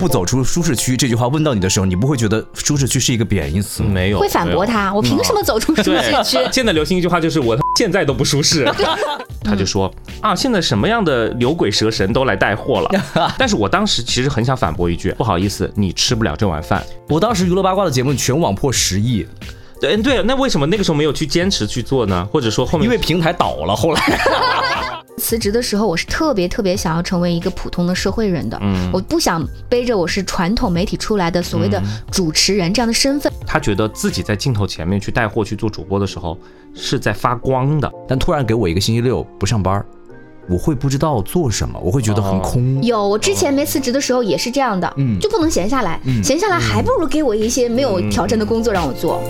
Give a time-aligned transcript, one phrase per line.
[0.00, 3.82] 不走出舒适区这句话问到你的时候，你不会觉得舒适区是一个贬义词？
[3.82, 4.64] 没有会反驳。
[4.64, 6.38] 他，我凭什么走出舒适区？
[6.50, 8.64] 现在流行一句话就是我现在都不舒适。
[9.44, 9.92] 他就说
[10.22, 12.90] 啊，现在什么样的牛鬼蛇神都来带货了。
[13.36, 16.82] 但是我当时其实很想反驳一句，不好意思，你吃不了这碗饭。
[17.08, 19.26] 我当时娱乐八卦的节目全网破十亿，
[19.80, 22.26] 对对，那为什么那个时候没有去坚持去做呢？
[22.32, 24.00] 或者说后面因为平台倒了，后来。
[25.20, 33.30] 辞职的时候，我是特别特别想要成为一个普通的社会人的，嗯我不想背着我是传统媒体出来的所谓的主持人这样的身份。
[33.46, 36.36] 他觉得自己在镜头前面去带货去做主播的时候
[36.74, 37.92] 是在发光的。
[38.08, 39.84] 但突然给我一个星期六不上班，
[40.48, 42.82] 我会不知道做什么，我会觉得很空。
[42.82, 49.22] 有，我之前没辞职的时候也是这样的，嗯就不能闲下来，闲下来还不如给我一些没有挑战的工作让我做。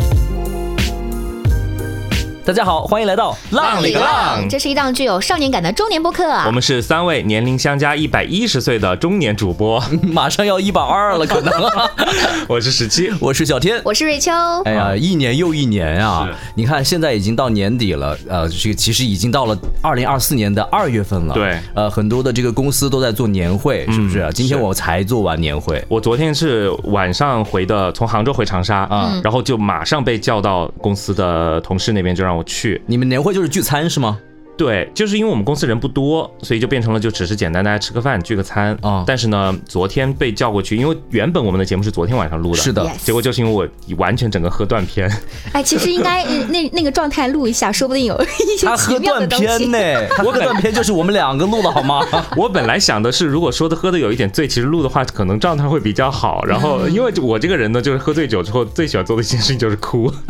[2.42, 6.24] 大家好，欢迎来到浪里个浪这是一档具有少年感的中年播客。
[6.46, 11.52] 我们是三位年龄相加一百一十岁的中年主播， 马上要一百二了，可能。
[12.48, 13.10] 我是十七。
[13.20, 13.80] 我是小天。
[13.84, 14.32] 我是瑞秋，
[14.64, 16.28] 哎呀，一年又一年啊！
[16.54, 21.34] 你看，现在已经到年底了，呃，这个其实已经到了二零二四年的二月份了。
[21.34, 24.22] 对呃，很多的这个公司都在做年会，是不是？
[24.22, 25.84] 嗯今天我才做完年会。
[25.88, 32.80] 我昨天是晚上回的，从杭州回长沙啊然后就马上被叫到公司的同事那边，就让我去。
[32.86, 34.18] 你们年会就是聚餐是吗？
[34.60, 43.66] 对，就是因为我们公司人不多，所以就变成了就只是简单大家吃个饭聚个餐啊但是呢，昨天被叫过去，因为原本我们的节目是昨天晚上录的，是的结果就是因为我
[43.96, 45.10] 完全整个喝断片，
[45.54, 49.70] 哎，其实应该呃那那个状态录一下，说不定有一些他喝奇妙的断东西片。
[49.70, 52.04] 呢，他喝断片就是我们两个录的好吗？
[52.36, 56.44] 我本来想的是，如果说的喝的有一点醉，其实录的话可能状态会比较好。
[56.44, 60.12] 然后，因为我这个人呢，就是喝醉酒之后最喜欢做的一件事情就是哭。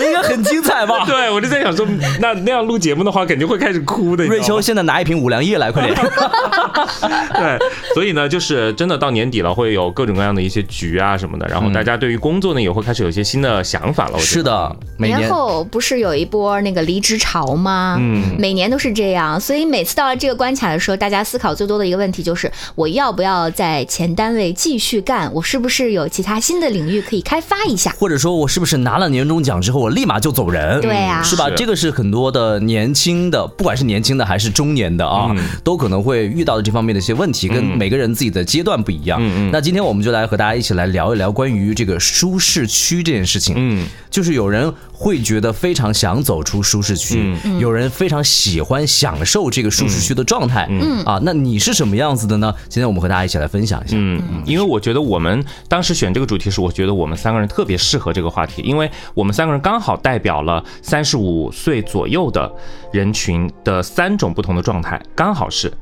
[0.00, 1.04] 应该很精彩吧？
[1.08, 1.86] 对，我就在想说，
[2.20, 4.24] 那那样录节目的话，肯定会开始哭的。
[4.26, 5.94] 瑞秋现在拿一瓶五粮液来，快点！
[7.34, 7.58] 对，
[7.94, 14.12] 所以呢，就是真的到年底了，会有各种各样的一些局啊什么的，然后大家对于工作呢也会开始有一些新的想法了。
[14.14, 17.96] 我觉得是，的，每年年后不是有一波那个离职潮吗？
[17.98, 25.32] 嗯每年都是这样，所以每次到了这个关卡的时候，大家思考最多的一个问题就是：我要不要在前单位继续干？
[25.32, 27.94] 我是不是有其他新的领域可以开发一下？
[27.98, 30.80] 或者说我是不是拿了年终奖之后，我立马就走人？
[30.80, 31.48] 对啊是吧？
[31.48, 39.18] 是这个是很多的年轻的，不管是年轻的还是中年的啊，嗯都可能会遇到的这方面的一些问题，跟嗯每个人自己的阶段不一样。
[39.20, 43.54] 嗯嗯那今天我们就来和大家一起来聊一聊关于这个舒适区这件事情。
[43.56, 50.66] 嗯，就是有人会觉得非常想走出舒适区，有人非常喜欢享受这个舒适区的状态。
[50.70, 52.54] 嗯啊，那你是什么样子的呢？
[52.68, 53.96] 今天我们和大家一起来分享一下。
[53.98, 62.50] 嗯，因为我觉得我们当时选这个主题时，我觉得我们三个人特别适合这个话题，因为我们三个人刚好代表了三十五岁左右的
[62.92, 65.72] 人群的三种不同的状态，刚好是。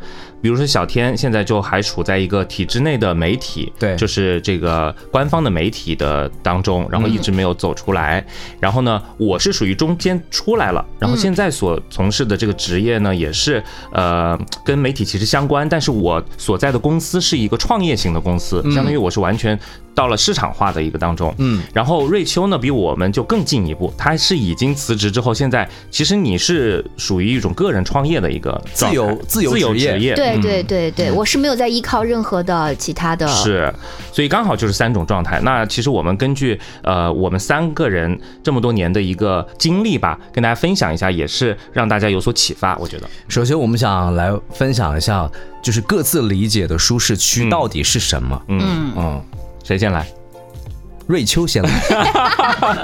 [0.40, 8.24] 比如说小天现在就还处在一个体制内的媒体，对就是这个官方的媒体的当中，然后一直没有走出来。
[8.60, 13.60] 然后呢，我是属于中间出来了，然后现在所从事的这个职业呢，也是
[13.90, 19.58] 呃跟媒体其实相关，但是我所在的公司是一个创业型的公司，相当于我是完全
[19.98, 21.34] 到了市场化的一个当中。
[21.38, 33.26] 嗯，然后瑞秋呢比我们就更进一步，他是已经辞职之后，现在其实你是属于一种个人创业的一个自由自由自由职业职业，对嗯对对对，我是没有在依靠任何的其他的。
[33.26, 33.74] 是，
[34.12, 35.40] 所以刚好就是三种状态。
[35.42, 42.76] 那其实我们根据呃我们三个人这么多年的一个经历吧，跟大家分享一下，也是让大家有所启发。
[42.76, 45.28] 我觉得，首先，我们想来分享一下，
[45.60, 48.40] 就是各自理解的舒适区嗯到底是什么。
[48.46, 49.22] 嗯，嗯，
[49.68, 50.08] 谁先来？
[51.06, 51.70] 瑞秋先来。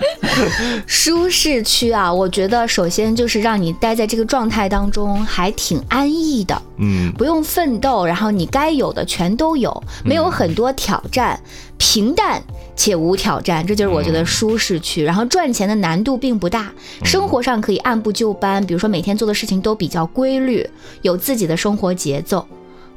[0.87, 11.41] 舒适区啊，我觉得首先就是让你待在这个状态当中还挺安逸的，嗯不用奋斗，然后你该有的全都有，没有很多挑战，
[11.79, 12.43] 平淡
[12.77, 15.03] 且无挑战，这就是我觉得舒适区。
[15.03, 16.71] 然后赚钱的难度并不大，
[17.03, 20.69] 生活上可以按部就班，比如说每天做的事情都比较规律，
[21.01, 22.47] 有自己的生活节奏。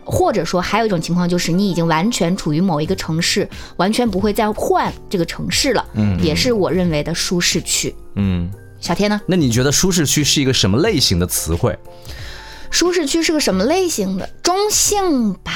[0.09, 7.93] 或者说，还有一种情况就是你已经完全处于某一个城市，完全不会再换这个城市了，嗯也是我认为的舒适区。
[8.15, 8.49] 嗯
[8.79, 9.19] 小天呢？
[9.27, 11.77] 那你觉得舒适区是一个什么类型的词汇？
[12.71, 14.29] 舒适区是个什么类型的？
[14.41, 15.51] 中性吧。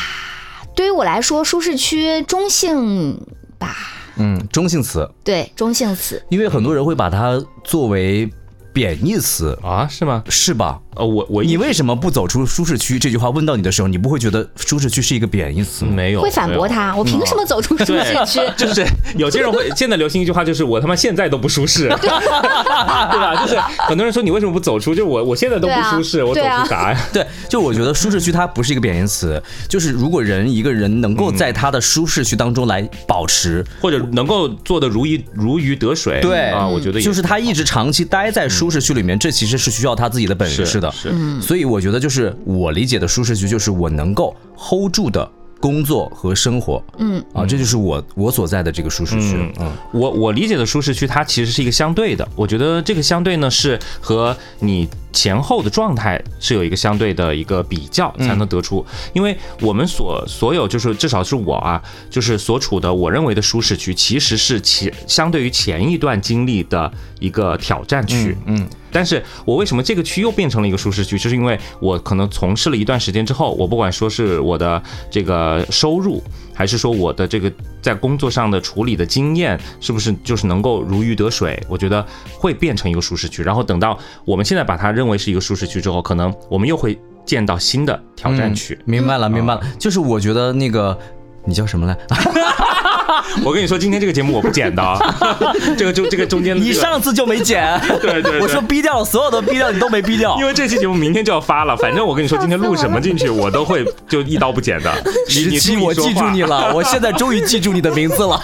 [0.76, 3.20] 对于我来说，舒适区中性
[3.58, 3.76] 吧。
[4.18, 6.22] 嗯，中性词，对，中性词。
[6.30, 8.30] 因为很多人会把它作为
[8.74, 10.24] 贬义词，啊，是吗？
[10.30, 10.80] 是吧？
[10.96, 13.00] 呃，我我你为什么不走出舒适区？
[13.00, 15.92] 这句话问到你的时候，你不会觉得舒适区是一个贬义词吗？
[15.94, 16.68] 没有会反驳。
[16.68, 18.40] 他，我凭什么走出舒适区？
[18.58, 18.86] 就是
[19.16, 23.36] 有些人会，现在流行一句话，就是我他妈现在都不舒适， 对吧？
[23.42, 23.58] 就是
[23.88, 24.94] 很多人说你为什么不走出？
[24.94, 27.00] 就是我我现在都不舒适，我走出啥呀？
[27.14, 40.92] 对，就我觉得舒适区它不是一个贬义词，就是如果人一个人能够在他的舒适区当中来保持，或者能够做的如鱼如鱼得水，对啊，我觉得就是他一直长期待在舒适区里面，这其实是需要他自己的本事的。
[40.92, 41.12] 是
[41.42, 45.28] 所以我觉得就是我理解的舒适区，就是我能够 hold 住的
[45.60, 49.36] 工作和生活，嗯啊，这就是我我所在的这个舒适区。
[49.36, 52.28] 嗯嗯我我理解的舒适区，它其实是一个相对的。
[52.36, 58.86] 我觉得这个相对呢，是和你前后的状态是有一个相对的一个比较才能得出。
[59.14, 68.38] 因为我们所所有就是至少是我啊，就是所处的我认为的舒适区，其实是前相对于前一段经历的一个挑战区。
[68.46, 71.18] 嗯但是我为什么这个区又变成了一个舒适区？
[71.18, 76.22] 就是因为我可能从事了一段时间之后，我不管说是我的这个收入，
[76.54, 77.52] 还是说我的这个
[77.82, 81.62] 在工作上的处理的经验，是不是就是能够如鱼得水？
[81.68, 83.44] 我觉得会变成一个舒适区。
[83.44, 88.78] 然后等到我们现在把它认为是一个舒适区之后，可能我们又会见到新的挑战区。
[88.86, 90.98] 明白了，明白了，就是我觉得那个
[91.46, 91.98] 你叫什么来？
[93.44, 95.00] 我跟你说，今天这个节目我不剪的啊，
[95.78, 100.46] 这个就这个中间、这个、你上次就没剪， 对对对我说逼掉了，所有的逼掉你都没逼掉因。
[100.46, 104.92] 为这期节目明天就要发了，反正我跟你说，今天录什么进去，我都会就一刀不剪的。
[105.28, 108.42] 你十七，我记住你了，了，我现在终于记住你的名字了。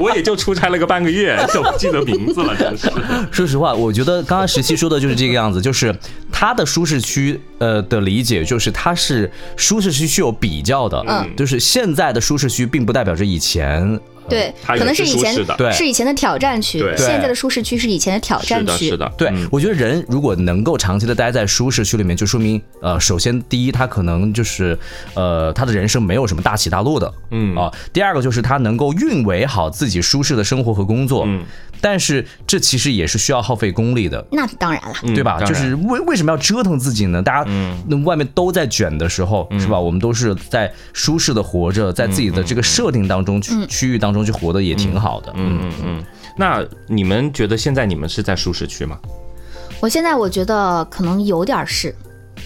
[0.00, 2.90] 我也就出差了个半个月，就不记得名字了，真是。
[3.30, 5.94] 说实话，我觉得刚刚十七说的就是这个样子，就是
[6.30, 13.81] 他的舒适区，呃的理解就是他是舒适区是有比较的，嗯就是现在的舒适区并不代表着以前。
[13.82, 15.54] 嗯对，可能是以前是的。
[15.56, 15.70] 对。
[15.72, 18.88] 是以前的挑战区，现在的舒适区是以前的挑，战区。
[18.88, 19.48] 是的，对，嗯。
[19.50, 24.78] 我觉得人如果能够长期的待在舒适区里面，就说明，呃，首先第一，他可能就是，
[25.14, 27.56] 呃，他的人生没有什么大起大落的，嗯。
[27.56, 27.70] 啊。
[27.92, 31.44] 第二个就是他能够运维好自己舒适的生活和工作，嗯。
[31.80, 34.24] 但是这其实也是需要耗费功力的。
[34.30, 35.40] 那当然了，嗯对吧？
[35.40, 37.20] 就是为为什么要折腾自己呢？
[37.20, 37.76] 大家嗯。
[37.88, 39.78] 那外面都在卷的时候，是吧？
[39.78, 45.32] 我们都是在舒适的活着，在自己的这个设定当中、区区域当中就活得也挺好的。
[45.36, 46.04] 嗯嗯嗯。
[46.36, 48.98] 那你们觉得现在你们是在舒适区吗？
[49.80, 51.94] 我现在我觉得可能有点儿是，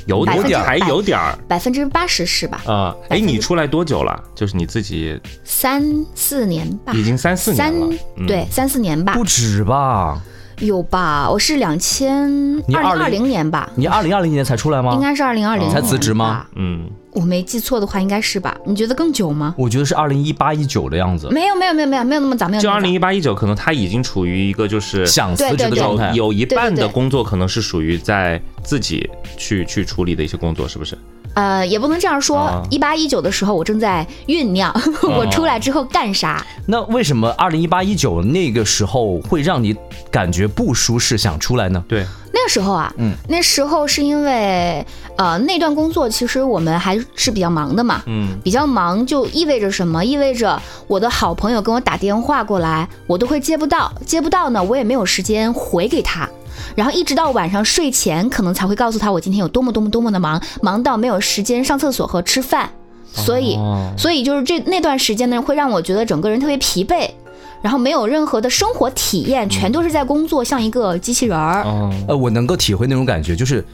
[0.06, 2.62] 有点儿，还有点儿百分之八十是吧？
[2.66, 2.96] 啊。
[3.10, 4.18] 哎，你出来多久了？
[4.34, 5.84] 就是你自己三
[6.14, 7.96] 四年吧，已经三四年三了，
[8.26, 10.20] 对三四年吧不，止吧？
[10.60, 11.28] 有吧？
[11.30, 12.24] 我是两千
[12.72, 14.94] 二零二零年吧，你二零二零年才出来吗？
[14.94, 16.46] 应该是二零二零才辞职吗？
[16.54, 18.54] 嗯，我没记错的话，应该是吧？
[18.66, 19.54] 你觉得更久吗？
[19.56, 26.12] 我觉得是二零一八一九的样子，没有没有没有没有没有那么早，没有就二零一八一九，可能他已经处于一个就是想辞职的状态。
[26.12, 29.08] 有一半的工作可能是属于在自己
[29.38, 30.96] 去去处理的一些工作，是不是？
[31.32, 32.66] 呃，也不能这样啊说。
[32.70, 34.70] 一八一九的时候，我正在酝酿
[35.02, 36.44] 我出来之后干啥。
[36.66, 39.74] 那为什么二零一八一九那个时候会让你
[40.10, 41.82] 感觉不舒适，想出来呢？
[41.86, 44.84] 对，那个时候啊，嗯，那时候是因为
[45.16, 50.04] 呃那段工作其实我们还是比较忙的嘛，嗯比较忙就意味着什么？
[50.04, 56.28] 意味着我的好朋友跟我打电话过来，我都会接不到，接不到呢，我也没有时间回给他。
[56.74, 62.68] 然后一直到晚上睡前，可能才会告诉他我今天有多么多么多么的忙，忙到没有时间上厕所和吃饭。
[63.14, 67.08] 所以，哦所以就是这那段时间呢，会让我觉得整个人特别疲惫，
[67.62, 71.64] 然后没有任何的生活体验，全都是在工作，像一个机器人儿。
[71.64, 73.64] 哦，呃，我能够体会那种感觉，就是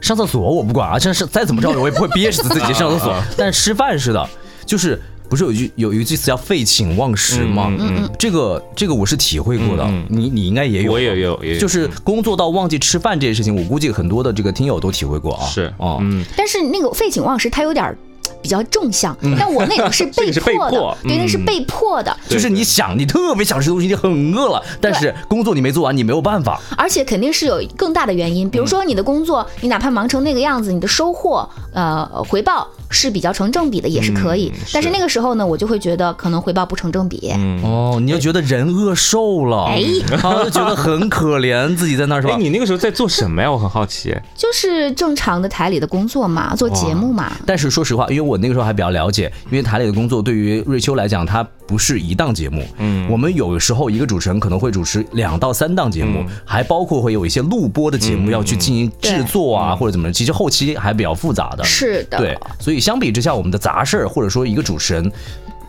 [0.00, 4.28] 上厕所我不管啊，真是再怎么着我也不会憋死自己上厕所，但吃饭似的，
[4.66, 7.68] 就是不是有一句有一句词叫废寝忘食吗？
[7.78, 10.04] 嗯嗯这个这个我是体会过的，嗯。
[10.10, 11.60] 你你应该也有，我也有，也有。
[11.60, 15.46] 就是工作到忘记吃饭这件事情，我估计很多的这个听友都体会过啊。
[15.46, 17.96] 是哦，嗯，但是那个废寝忘食，它有点儿
[18.42, 26.60] 比较正向，但我那种是这个 是被迫的，迫对，那是嗯被迫的，就是你想，你特别想吃东西，你很饿了，但是工作你没做完，你没有办法。
[26.76, 34.52] 而且肯定是有更大的原因，比如说你的工作，你哪怕忙成那个样子，你的收获呃回报是比较成正比的，也是可以。
[34.54, 37.32] 嗯是但是那个时候呢，我就会觉得可能回报不成正比。
[37.36, 37.62] 嗯。
[37.62, 39.82] 哦，你就觉得人饿瘦了，哎
[40.20, 42.36] 他就觉得很可怜，自己在那儿说 哎，？
[42.36, 43.50] 你那个时候在做什么呀？
[43.50, 44.14] 我很好奇。
[44.34, 47.32] 就是正常的台里的工作嘛，做节目嘛。
[47.46, 52.64] 但是说实话，因为我那个时候还比较了解，因为台里的工作对于瑞秋来讲，它不是一档节目。
[52.78, 61.64] 嗯我们有时候一个主持人可能会主持两到三档节目，嗯还包括会有一些录播的节目嗯要去进行制作啊，或者怎么，其实后期还比较复杂的。
[61.64, 65.12] 是的，对，所以相比之下，我们的杂事儿或者说一个主持人。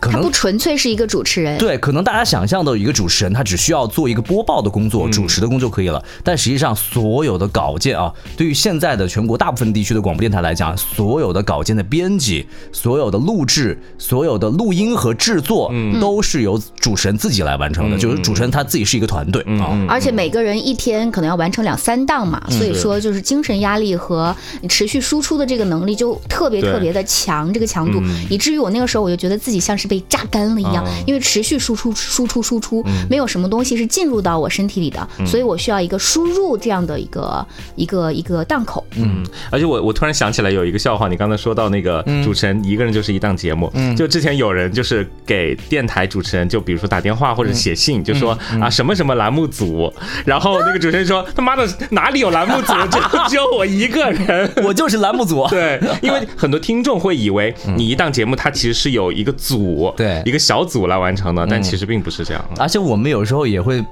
[0.04, 1.56] 可能他不纯粹是一个主持人。
[1.58, 6.02] 对，可能大家想象的一个主持人，他只需要做一个播报的工作、主持的工作就可以了。
[6.22, 17.96] 但实际上，所有的稿件啊，对于现在的全国大部分地区的广播电台来讲，所有的稿件的编辑、所有的录制、所有的录音和制作，都是由主持人自己来完成的。
[17.96, 19.86] 就是主持人他自己是一个团队啊。
[19.88, 37.46] 而且每个人一天可能要完成两三档嘛，所以说就是精神压力和你持续输出的这个能力就特别特别的强，这个强度，以至于我那个时候我就觉得自己像是被榨干了一样，因为持续输出、输出、输出，没有什么东西是进入到我身体里的，所以我需要一个输入这样的一个
[37.76, 38.84] 一个一个档口。
[38.96, 49.92] 嗯，而且我我突然想起来有一个笑话，你刚才说到那个主持人一个人就是一档节目，就之前有人就是给电台主持人，就比如说打电话或者写信，就说啊什么什么栏目组，
[50.24, 55.46] 然后那个主持人说他妈的哪里有栏目组，只有只有我一个人，我就是栏目组。
[55.48, 62.44] 对，因为很多听众会以为你一档节目它其实是有一个组，对，一个小组来完成的，但其实并不是这样。
[62.58, 63.84] 而且我们有时候也会。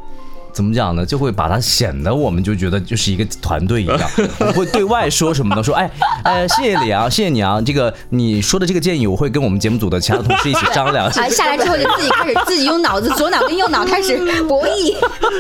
[0.55, 1.07] 怎么讲呢？
[1.07, 3.99] 就会把它显得我们就觉得就是一个团队一样，
[4.39, 5.65] 我会对外说什么呢？
[5.65, 5.91] 说哎
[6.25, 11.07] 呃，谢谢你啊，谢谢你啊，这个你说的这个建议，我会跟我们节目组的其他同事一起商量。
[11.07, 14.95] 啊， 下来之后就自己开始自己用脑子，左脑跟右脑开始博弈。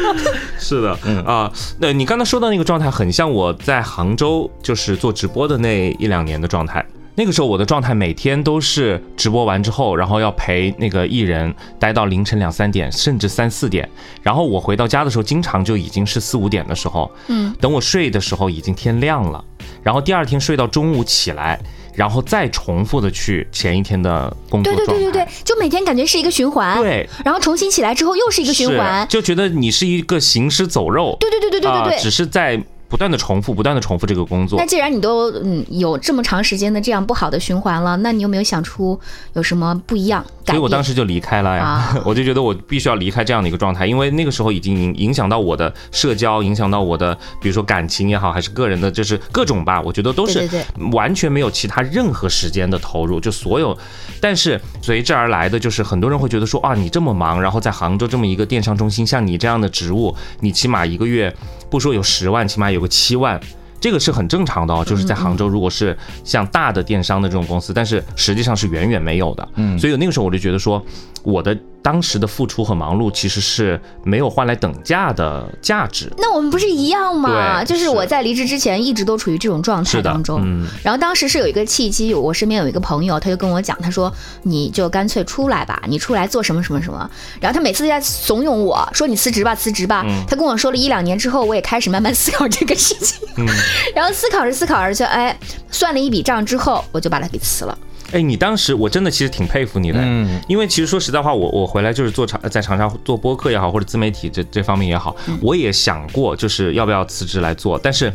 [0.59, 6.83] 是的，嗯啊，那你刚才说的那个状态，很像我在杭州就是做直播的那一两年的状态。
[7.15, 13.87] 那个时候我的状态每天都是直播完之后，然后要陪那个艺人待到凌晨两三点，甚至三四点。
[14.23, 17.11] 然后我回到家的时候，经常就已经是四五点的时候。
[17.29, 19.45] 嗯，等我睡的时候已经天亮了。
[19.83, 21.61] 然后第二天睡到中午起来，
[21.95, 26.79] 然后再重复的去前一天的工作对对对对对，就每天感觉是一个循环。
[26.79, 31.15] 对，然后重新起来之后又是一个循环，就觉得你是一个行尸走肉。
[31.21, 32.59] 对对对对对对对，只是在。
[32.93, 34.59] 不断的重复，不断的重复这个工作。
[34.59, 39.01] 那既然你都嗯有这么长时间的这样不好的循环了，那你有没有想出
[39.33, 40.23] 有什么不一样？
[40.45, 50.47] 所以我当时就离开了呀， 我就觉得我必须要离开这样的一个状态，因为那个时候已经影影响到我的社交，影响到我的，比如说感情也好，还是个人的，就是各种吧，我觉得都是
[50.93, 53.75] 完全没有其他任何时间的投入，就所有。
[54.21, 61.35] 但是随之而来的就是很多人会觉得说啊，你这么忙，然后在杭州这么一个电商中心，像你这样的职务，你起码一个月
[61.73, 63.41] 不说有十万，起码有个七万。
[63.81, 69.49] 这个是很正常的哦，就是在杭州，如果是像大的电商的这种公司，但是实际上是远远没有的。
[69.57, 70.85] 嗯，所以那个时候我就觉得说，
[71.25, 71.59] 我的。
[71.83, 76.11] 当时的付出和忙碌其实是没有换来等价的价值。
[76.17, 77.63] 那我们不是一样吗？
[77.63, 80.41] 对，就是我在离职之前一直都处于这种状态当中。
[80.45, 80.67] 嗯。
[80.85, 84.13] 然后当时是有一个契机，我身边有一个朋友，他就跟我讲，他说
[84.45, 87.11] ：“你就干脆出来吧，你出来做什么什么什么。”
[87.41, 93.27] 然后他每次在怂恿我说：“你辞职吧，辞职吧。”他跟我说了一两年之后，我也开始慢慢思考这个事情。
[93.37, 93.47] 嗯。
[93.95, 95.37] 然后思考着思考着，就哎，
[95.71, 97.77] 算了一笔账之后，我就把它给辞了。
[98.13, 108.13] 哎，你当时我真的其实挺佩服你的，嗯，因为其实说实在话，我我回来就是做长在长沙做播客也好，或者自媒体这这方面也好，我也想过就是要不要辞职来做，但是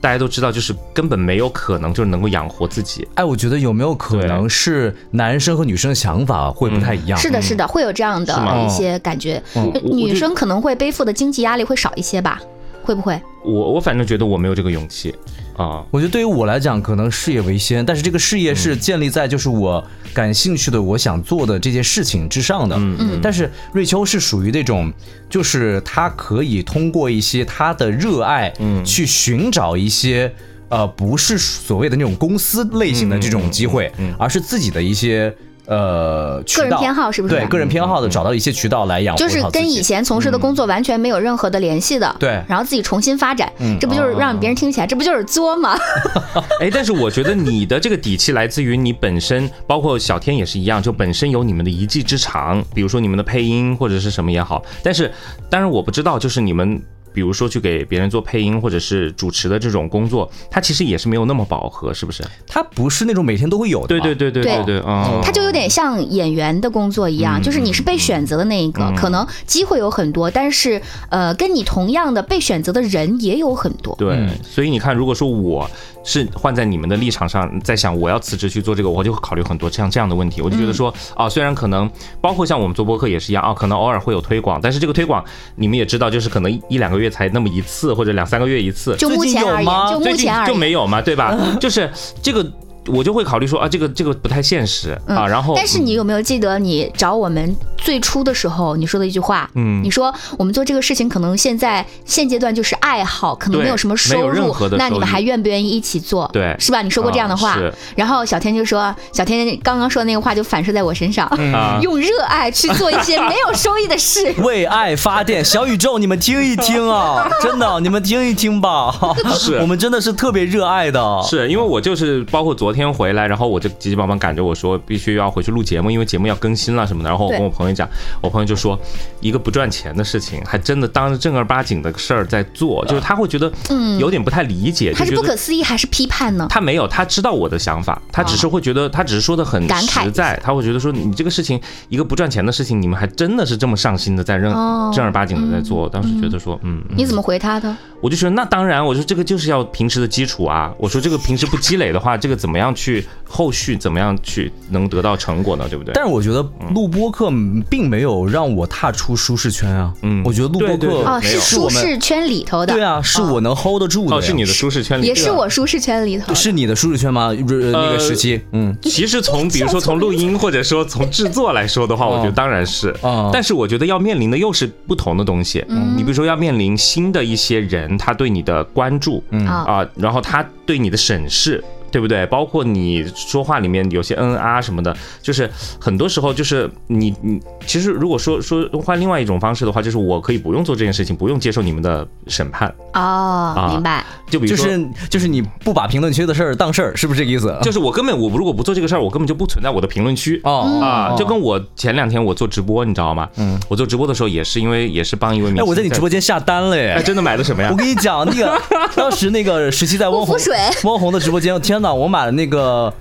[0.00, 3.06] 大家都知道，就是根本没有可能就是能够养活自己。
[3.14, 7.18] 哎，我觉得有没有可能是男生和女生的想法会不太一样？
[7.18, 9.42] 是的，是的，会有这样的一些感觉，
[9.82, 12.40] 女生可能会背负的经济压力会少一些吧？
[12.82, 13.20] 会不会？
[13.44, 15.14] 我我反正觉得我没有这个勇气。
[15.56, 22.76] 啊，我觉得对于我来讲，可能事业为先，但是这个事业是建立在就是我感兴趣的、我想做的这件事情之上的。
[22.76, 23.20] 嗯嗯。
[23.22, 24.92] 但是瑞秋是属于那种，
[25.28, 30.32] 就是他可以通过一些他的热爱，嗯，去寻找一些
[30.68, 35.34] 呃，不是所谓的那种公司类型的这种机会，而是自己的一些。
[35.66, 37.34] 呃，个人偏好是不是？
[37.34, 42.16] 对，个人偏好的找到一些渠道来养活就是跟以前从事的工作完全没有任何的联系的。
[42.18, 43.50] 对，然后自己重新发展，
[43.80, 45.78] 这不就是让别人听起来，这不就是作吗？
[46.60, 54.62] 哎，但是我觉得你的这个底气来自于你本身，包括小天也是一样，就本身有你们的一技之长，比如说你们的配音或者是什么也好。
[54.82, 55.12] 但是，
[55.48, 56.82] 当然我不知道，就是你们。
[57.12, 62.24] 比如说去给别人做配音或者是主持的这种工作，它其实也是没有那么饱和，是不是？
[62.46, 63.88] 它不是那种每天都会有的。
[63.88, 73.94] 对对对对对对，嗯，它就有点像演员的工作一样，就是你是被选择的那一个，可能机会有很多，但是呃，跟你同样的被选择的人也有很多。
[73.96, 75.68] 对，所以你看，如果说我。
[76.04, 80.42] 是换在你们的立场上，在想我要辞职去做这个，我就会考虑很多像这样的问题。
[80.42, 81.88] 我就觉得说，啊，虽然可能
[82.20, 88.96] 包括像我们做播客也是一样啊，可能偶尔会有推广，但是这个推广你们也知道，就是可能一两个月才那么一次，或者两三个月一次。
[88.96, 91.36] 就目前而言，就目前而言就没有嘛，对吧？
[91.60, 91.90] 就是
[92.22, 92.44] 这个。
[92.86, 95.26] 我就会考虑说啊，这个这个不太现实啊。
[95.26, 99.48] 然后，但是你有没有记得你找我们最初的时候你说的一句话？
[99.54, 106.28] 嗯你说我们做这个事情可能现在现阶段就是爱好，可能没有什么收没有任入何的，收益那你们还愿不愿意一起做？
[106.32, 106.82] 对是吧？
[106.82, 107.58] 你说过这样的话。
[107.96, 114.32] 然后小天就说，小天刚刚说的那个话就反射在我身上，啊用热爱去做一些没有收益的事。
[114.42, 117.28] 为爱发电，小宇宙，你们听一听啊！
[117.42, 118.92] 真的，你们听一听吧。
[119.38, 121.22] 是我们真的是特别热爱的。
[121.24, 127.08] 是因为我就是包括昨天回来，然后我就急急忙忙赶着我说必须要回去录节目，因为节目要更新了什么的。
[127.08, 127.88] 然后我跟我朋友讲，
[128.22, 128.78] 我朋友就说
[129.20, 133.52] 一个不赚钱的事情，还真的当着正儿八经的事儿在做，就是他会觉得
[133.98, 136.46] 有点不太理解，他是不可思议还是批判呢？
[136.48, 145.88] 他没有，他知道我的想法，他只是会觉得，他只是说的很实在，他会觉得说你这个事情一个不赚钱的事情，你们还真的是这么上心的在正哦正儿八经的在做。
[145.88, 147.74] 当时觉得说，嗯，嗯你怎么回他的？
[148.00, 150.72] 我就说那当然，我说这个就是要平时的基础啊。
[150.78, 155.66] 我说这个平时不积累的话，这个怎么样去后续怎么样去能得到成果呢？
[155.70, 155.92] 对不对？
[155.94, 157.32] 但是我觉得录播课
[157.70, 159.94] 并没有让我踏出舒适圈啊。
[160.02, 162.74] 嗯我觉得录播对对对课哦，是舒是我们适圈里头的。
[162.74, 166.34] 对啊，是我能 hold 得住的是你的舒适圈里，也是我舒适圈里头。
[166.34, 167.28] 是你的舒适圈吗？
[167.28, 173.30] 呃那个时期，嗯，其实从比如说从录音或者说从制作来说的话，我觉得当然是哦。
[173.32, 175.64] 但是我觉得要面临的又是不同的东西。
[175.96, 181.62] 你比如说要面临新的一些人，他对你的关注啊啊，然后他对你的审视。
[181.92, 182.26] 对不对？
[182.26, 192.74] 包括你说话里面有些嗯啊什么的，就是很多时候就是你你其实如果说说换另外一种方式的话，就是我可以不用做这件事情，不用接受你们的审判。
[192.94, 194.04] 哦，明白。
[194.26, 197.54] 就就比如说，是就是你不把评论区的事儿当事儿，是不是这个意思？
[197.62, 200.40] 就是我根本我如果不做这个事儿，我根本就不存在我的评论区。
[200.44, 203.28] 哦啊，就跟我前两天我做直播，你知道吗？
[203.36, 205.66] 嗯，我做直播的时候也是因为也是帮一位明哎，星。
[205.66, 207.02] 我在你直播，间下单了哎，耶！
[207.04, 207.76] 真的买的什么呀我？
[207.76, 208.58] 跟你讲，那个
[208.96, 212.92] 当时那个时期在汪红水汪红的直播间，天哪，我买了那个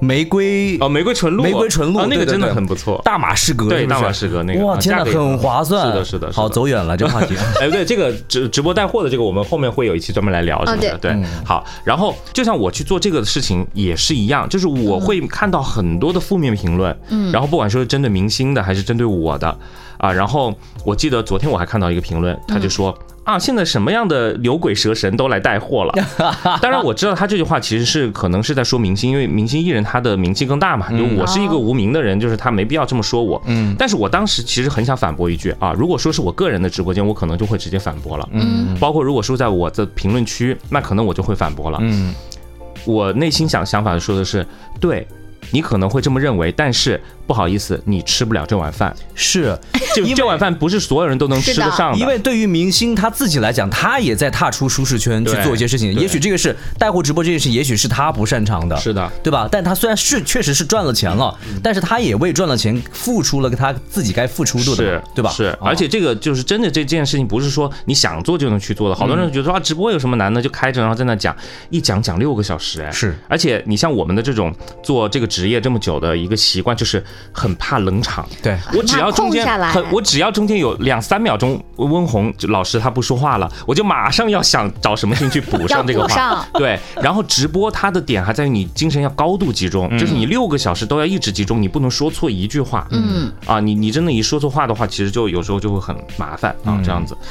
[0.00, 3.00] 玫瑰哦，玫瑰纯露，玫瑰纯露啊，那个真的很不错。
[3.04, 7.36] 大马士革，对大马士革那个哇，啊天哪，价格很划算，是的是的好，走远了这个话题。
[7.60, 10.94] 哎，对，这个直直播带货的这个，我们后面会有一期专门来聊什么的。
[10.94, 11.14] 哦对，
[11.44, 11.64] 好。
[11.84, 19.54] 然后就像我去做这个事情也是一样，就是我会看到很多的负面评论，嗯，然后不管说是针对明星的还是针对我的，
[19.98, 22.96] 啊，然后我记得昨天我还看到一个评论，他就说。
[23.30, 25.94] 啊，现在什么样的牛鬼蛇神都来带货了。
[26.60, 30.90] 当然我知道他这句话其实是可能是在说明星，因为明星艺人他的名气更大嘛。
[30.90, 33.40] 就我是一个无名的人，就是他没必要这么说我。
[33.46, 38.28] 嗯，但是我当时其实很想反驳一句啊，如果说是我个人的直播间，我可能就会直接反驳了。
[38.32, 41.78] 嗯，包括如果说在我的评论区，那可能我就会反驳了。
[41.80, 42.12] 嗯，
[42.84, 44.44] 我内心想想法说的是，
[44.80, 45.06] 对
[45.52, 48.92] 你可能会这么认为，但是不好意思，你吃不了这碗饭。
[49.14, 49.56] 是
[49.94, 55.94] 就这碗饭不是所有人都能吃得上的，因为对于明星他自己来讲，他也在踏出舒适圈去做一些事情。
[55.94, 59.48] 也许这个是带货直播这件事，也许是他不擅长的，是的对吧？
[59.48, 65.30] 但他虽然是确实是赚了钱了，但是他也为赚了钱付出了他自己该付出的，是，对吧？
[65.30, 68.94] 是，啊而且这个就是真的这件事情，不是说你想做就能去做的。
[68.96, 71.36] 好多人觉得说啊，直播有什么难的，就开着然后在那讲，
[71.70, 73.16] 一讲讲六个小时，哎，是。
[73.28, 78.26] 而且你像我们的这种做这个职业这么久的一个习惯，就是很怕冷场。
[78.42, 86.46] 对，我只要中间很，我只要中间有两三秒钟，温红老师他不说话了，我就马上要想找什么事情去补上 这个话要补上。
[86.54, 92.86] 对，然后直播它的点还在于你精神要高度集中，就是你六个小时都要一直集中，你不能说错一句话。
[92.90, 97.16] 嗯，啊，你你真的一说错话的话，其实就有时候就会很麻烦啊，这样子。
[97.20, 97.28] 嗯，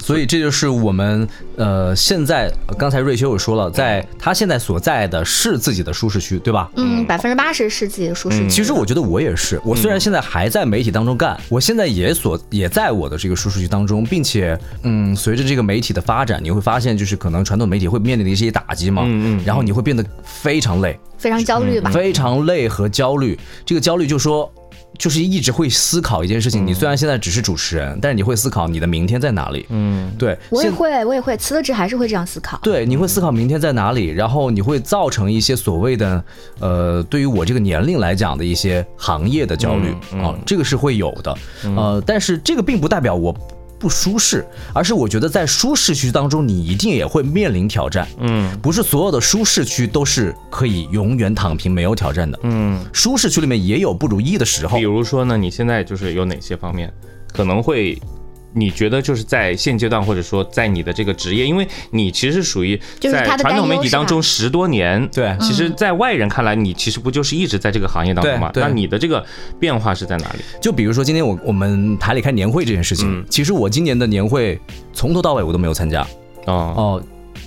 [0.00, 6.70] 所以这就是我们呃现在刚才瑞秋也说了，在他现在所在的是自己的舒适区，对吧？
[6.76, 8.48] 嗯，百分之八十是自己的舒适区。
[8.48, 21.90] 其实我觉得我也是，我虽然现在还在媒体当中干，我现在也所也在我的这个舒适区当中，并且嗯，随着这个媒体的发展，你会发现就是可能传统媒体会面临的一些打击嘛，嗯嗯然后你会变得非常累，非常焦虑吧？
[21.90, 23.38] 非常累和焦虑。
[23.64, 24.50] 这个焦虑就说。
[24.98, 29.66] 就是一直会思考一件事情，你虽然现在只是主持人，但是你会思考你的明天在哪里。
[29.68, 32.58] 嗯，对，我也会，我也会，辞了职还是会这样思考。
[32.62, 36.24] 对，你会思考明天在哪里，然后你会造成一些所谓的，
[36.60, 41.38] 呃，对于我这个年龄来讲的一些行业的焦虑啊，这个是会有的，
[41.76, 43.34] 呃，但是这个并不代表我。
[43.78, 48.08] 不舒适，而是我觉得在舒适区当中，你一定也会面临挑战。
[48.18, 52.38] 嗯，不是所有的舒适区都是可以永远躺平没有挑战的。
[52.42, 54.84] 嗯，舒适区里面也有不如意的时候比。
[54.84, 56.92] 如说呢，你现在就是有哪些方面
[57.32, 57.98] 可能会？
[58.56, 68.50] 你觉得就是在现阶段，或者说在你的这个职业，因为你其实属于在传统媒体当中十多年，对其实，在外人看来，你其实不就是一直在这个行业当中嘛？
[68.50, 69.22] 对对那你的这个
[69.60, 70.38] 变化是在哪里？
[70.58, 74.58] 就比如说今天我我们台里开年会这件事情，其实我今年的年会
[74.94, 76.00] 从头到尾我都没有参加。
[76.46, 77.02] 哦，哦，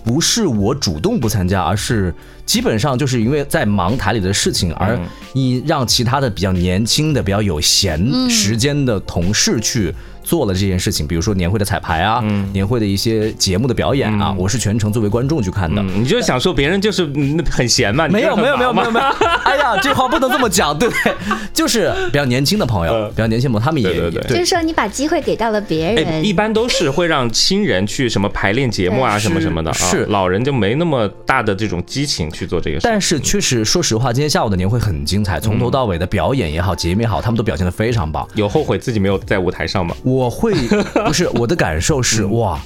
[0.06, 2.14] 不是我主动不参加，而是
[2.46, 4.96] 基本上就是因为在忙台里的事情，而
[5.34, 9.92] 你让其他的比较年轻的、比较有闲时间的同事去。
[10.30, 15.82] 做了这件事情，比如说年会的彩排啊，年会的一些节目的表演啊，我是全程作为观众去看的。
[15.82, 17.04] 你就想说别人就是
[17.50, 18.08] 很闲嘛？
[18.08, 19.06] 没有没有没有没有没有。
[19.44, 21.12] 哎呀，这话不能这么讲，对不对？
[21.52, 26.06] 就是比较年轻的朋友，比较年轻朋友，他们也对对对，就是说你把机会给到了别人。
[26.06, 29.74] 哎一般都是会让新人去什么排练节目啊，什么什么的。
[29.74, 32.82] 是老人就没那么大的这种激情去做这个事。
[32.84, 38.28] 但是确实，说实话，今天下午的年会很精彩，从头到尾的表演也好，节目也好，他们都表现的非常棒。
[38.36, 39.96] 有后悔自己没有在舞台上吗？
[40.04, 40.56] 我会。
[41.06, 42.60] 不是我的感受是哇，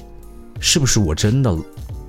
[0.62, 1.54] 是不是我真的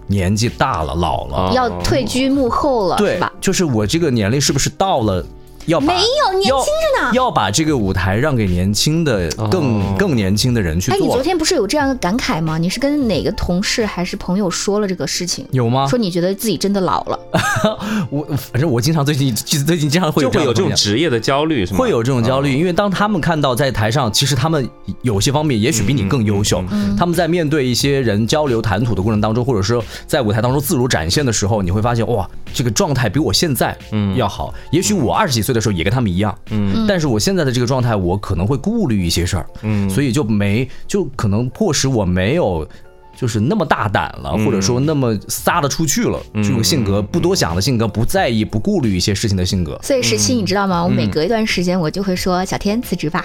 [0.06, 3.32] 年纪大了老了，要退居幕后了，对吧？
[3.40, 5.26] 就是我这个年龄是不是到了？
[5.66, 10.96] 要没有年轻着呢，要把这个舞台让给年轻的、更更年轻的人去做。
[10.96, 12.58] 哎，你昨天不是有这样的感慨吗？
[12.58, 15.46] 你是跟哪个同事还是朋友说了这个事情？
[15.52, 15.86] 有吗？
[15.88, 17.18] 说你觉得自己真的老了？
[18.10, 21.78] 我反正我经常最近最近经常会就会有这种职业的焦虑，是吗？
[21.78, 24.68] 会有这种焦虑，因为当他们看到在台上，其实他们
[25.02, 26.62] 有些方面也许比你更优秀。
[26.98, 34.52] 他们在面对一些人交流谈吐的过程当中，或者说在舞台当中自如展现的时候，你会发现哇，这个状态比我现在嗯要好。
[34.70, 36.36] 也许我二十几岁的时候也跟他们一样。
[36.50, 42.68] 嗯，但是我现在的这个状态，我可能会顾虑一些事儿，嗯，所以就没就可能迫使我没有。
[43.16, 49.78] 就是那么大胆了，或者说那么撒得出去了，这种性格不多想的性格，不在意、不顾虑一些事情的性格。
[49.82, 50.82] 所以十七，你知道吗？
[50.84, 53.24] 我每隔一段时间，我就会说 小天辞职吧。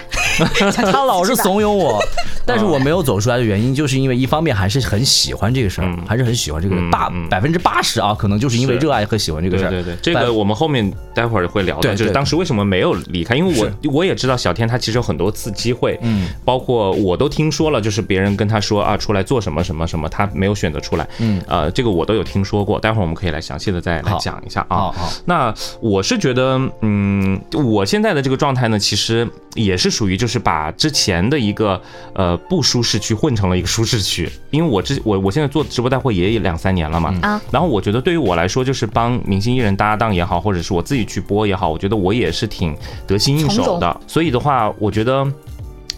[0.74, 2.00] 他老是怂恿我，
[2.46, 9.70] 但是我没有走出来的原因，就是因为一方面还是很喜欢这个事儿，还是很喜欢这个大百分之八十啊，可能就是因为热爱和喜欢这个事儿。
[9.70, 20.54] 对对，这个我们后面待会儿会聊的，就是当时为什么没有离开，因为我我也知道小天他其实有很多次机会，嗯，包括我都听说了，就是别人跟他说啊，出来做什么什么什么，他没有。
[20.60, 24.92] 选择出来，嗯，呃，这个我都有听说过，待会儿我们可以来详细的再来讲一下啊。
[24.92, 31.80] 好，那我是觉得，嗯，我现在的这个状态呢，其实也是属于就是把之前的一个
[32.12, 45.26] 呃不舒适区混成了一个舒适区，因为我之我我现在做直播带货也两三年了嘛，啊，然后我觉得对于我来说，就是帮明星艺人搭档也好，或者是我自己去播也好，我觉得我也是挺得心应手的，所以的话，我觉得。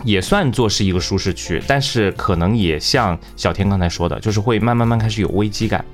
[0.05, 5.85] 也算作是一个舒适区，但是可能也像小天刚才说的，就是会慢慢慢开始有危机感。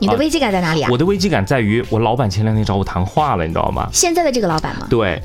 [0.00, 0.88] 你的危机感在哪里啊？
[0.92, 3.88] 我的危机感在于我老板前两天找我谈话了，你知道吗？
[3.92, 4.86] 现在的这个老板吗？
[4.88, 5.20] 对，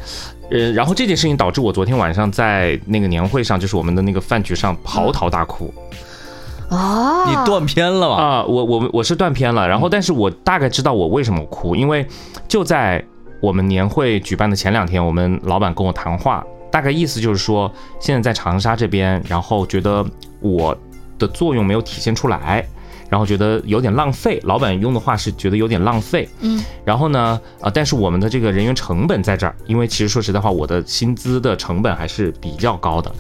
[0.50, 5.72] 呃，然后这件事情导致我昨天晚上在那个年会上，就是我们的那个饭局上嚎啕大哭。
[6.70, 8.16] 哦，你断片了吗？
[8.16, 12.04] 啊，我我我是断片了，然后但是我大概知道我为什么哭，因为
[12.48, 13.04] 就在
[13.40, 16.44] 我们年会举办的前两天，我们老板跟我谈话。
[16.74, 20.04] 大概意思就是说，现在在长沙这边，然后觉得
[20.40, 20.76] 我
[21.20, 22.66] 的作用没有体现出来，
[23.12, 24.40] 然后觉得有点浪费。
[24.46, 26.60] 老板用的话是觉得有点浪费，嗯。
[26.84, 33.14] 然后呢，啊，但是我们的这个人员成本在这儿，因为其实说实在话，我的薪资的成本还是比较高的。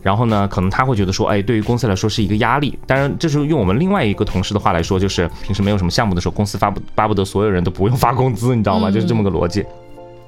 [0.00, 2.78] 然后呢，可能他会觉得说，哎，对于公司来说是一个压力。
[2.86, 8.88] 当然，这是用我们另外一个同事的话来说，就是平时没有什么项目的时候，公司发不巴不得所有人都不用发工资，你知道吗？
[8.88, 9.66] 就是这么个逻辑。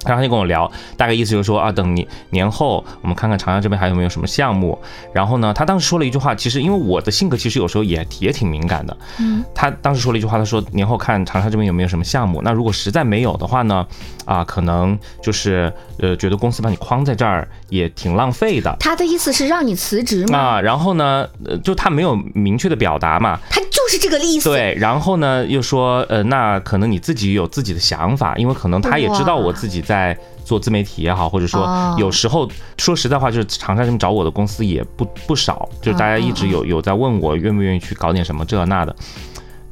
[0.05, 4.79] 然后他就跟我聊，大概意思就是说啊，等年年后我们看看长沙这边还有没有什么项目。
[5.13, 8.97] 然后呢，他当时说了一句话，其实因为我的性格其实有时候也也挺敏感的。
[9.19, 12.43] 嗯，他当时说了一句话，他说年后看长沙这边有没有什么项目。
[12.43, 13.87] 那如果实在没有的话呢，
[14.25, 18.77] 啊，可能就是呃觉得公司把你框在这儿也挺浪费的。
[18.81, 20.39] 他的意思是让你辞职吗？
[20.39, 23.39] 啊，然后呢，呃，就他没有明确的表达嘛。
[23.49, 24.51] 他就是这个意思。
[24.51, 29.93] 对，然后呢又说呃那可能你自己有自己的想法，因为可能他也知道我自己在。
[29.93, 38.97] 在做自媒体也好，或者说有时候说实在话，就是长沙这边找我的公司也不不少，就是大家一直有有在问我愿不愿意去搞点什么这那的。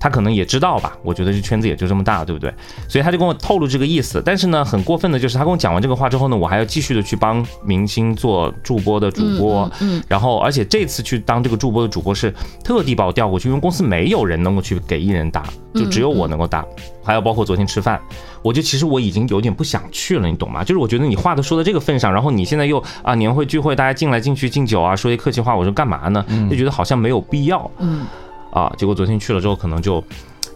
[0.00, 2.52] 他可能也知道吧，我觉得这圈子也就这么大，对不对？
[2.88, 4.22] 所以他就跟我透露这个意思。
[4.24, 12.34] 但是呢，很过分的就是他跟我讲完这个话之后呢，我还要继续的去帮明星做助播的主播，嗯，然后而且这次去当这个助播的主播是
[12.64, 16.64] 特地把我调过去，因为公司没有人能够去给艺人打，就只有我能够打。
[17.02, 18.00] 还有包括昨天吃饭，
[18.42, 20.62] 我就其实我已经有点不想去了，你懂吗？
[20.64, 26.24] 就是我觉得你话都说到这个份上，然后你现在又啊年会聚会大家进来进去敬酒啊，说些客气话，我说干嘛呢？
[26.48, 28.06] 就觉得好像没有必要，嗯。
[28.52, 30.02] 啊，结果昨天去了之后，可能就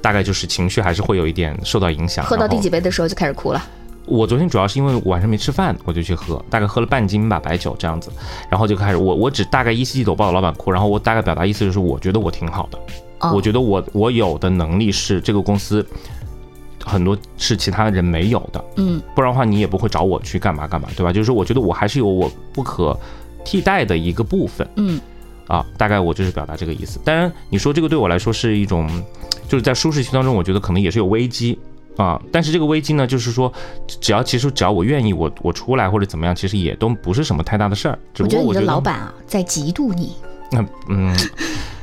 [0.00, 2.24] 大概就是情绪还是会有一点受到影响。
[2.24, 3.62] 喝到第几杯的时候就开始哭了。
[4.06, 8.10] 我昨天主要是因为晚上没吃饭，我就去喝，大概喝了半斤吧白酒这样子，
[8.50, 12.78] 然后就开始我我只大概依稀记得我抱着老板哭，然后我大概表达意思就是我觉得我挺好的，
[13.32, 15.86] 我觉得我我有的能力是这个公司
[16.84, 21.10] 很多是其他人没有的，嗯，不然的话你也不会找我去干嘛干嘛，对吧？
[21.10, 22.94] 就是说我觉得我还是有我不可
[23.42, 25.00] 替代的一个部分，嗯。
[25.46, 26.98] 啊，大概我就是表达这个意思。
[27.04, 28.88] 当然，你说这个对我来说是一种
[29.48, 31.58] 就是在舒适区当中，我觉得可能也是有危机
[31.96, 32.20] 啊。
[32.32, 33.52] 但是这个危机呢，就是说，
[34.00, 37.98] 只要其实只要我愿意，我我出来或者怎么样，其实也都不是什么太大的事儿。
[38.14, 40.16] 只我觉得你的老板啊，在嫉妒你。
[40.50, 41.14] 那 嗯，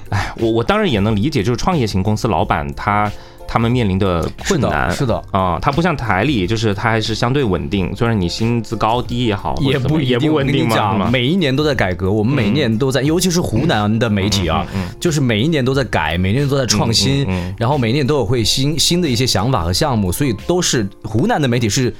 [0.09, 3.11] 哎，我我当然也能理解，就是创业型公司老板他
[3.51, 4.89] 他们面临的困难。
[4.91, 9.99] 是的，啊，它不像台里，就是它还是相对稳定，虽然你薪资高低也好，也不。
[9.99, 17.25] 也不稳定嘛，每一年都在改革，我们每一年都在，尤其是湖南的媒体啊，嗯就是每一年都在改，每一年都在创新，
[17.57, 21.93] 然后每一年都有会新新的一些想法和项目，所以都是湖南的媒体是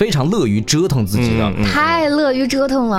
[0.00, 1.52] 非常乐于折腾自己的。
[1.62, 2.98] 太乐于折腾了，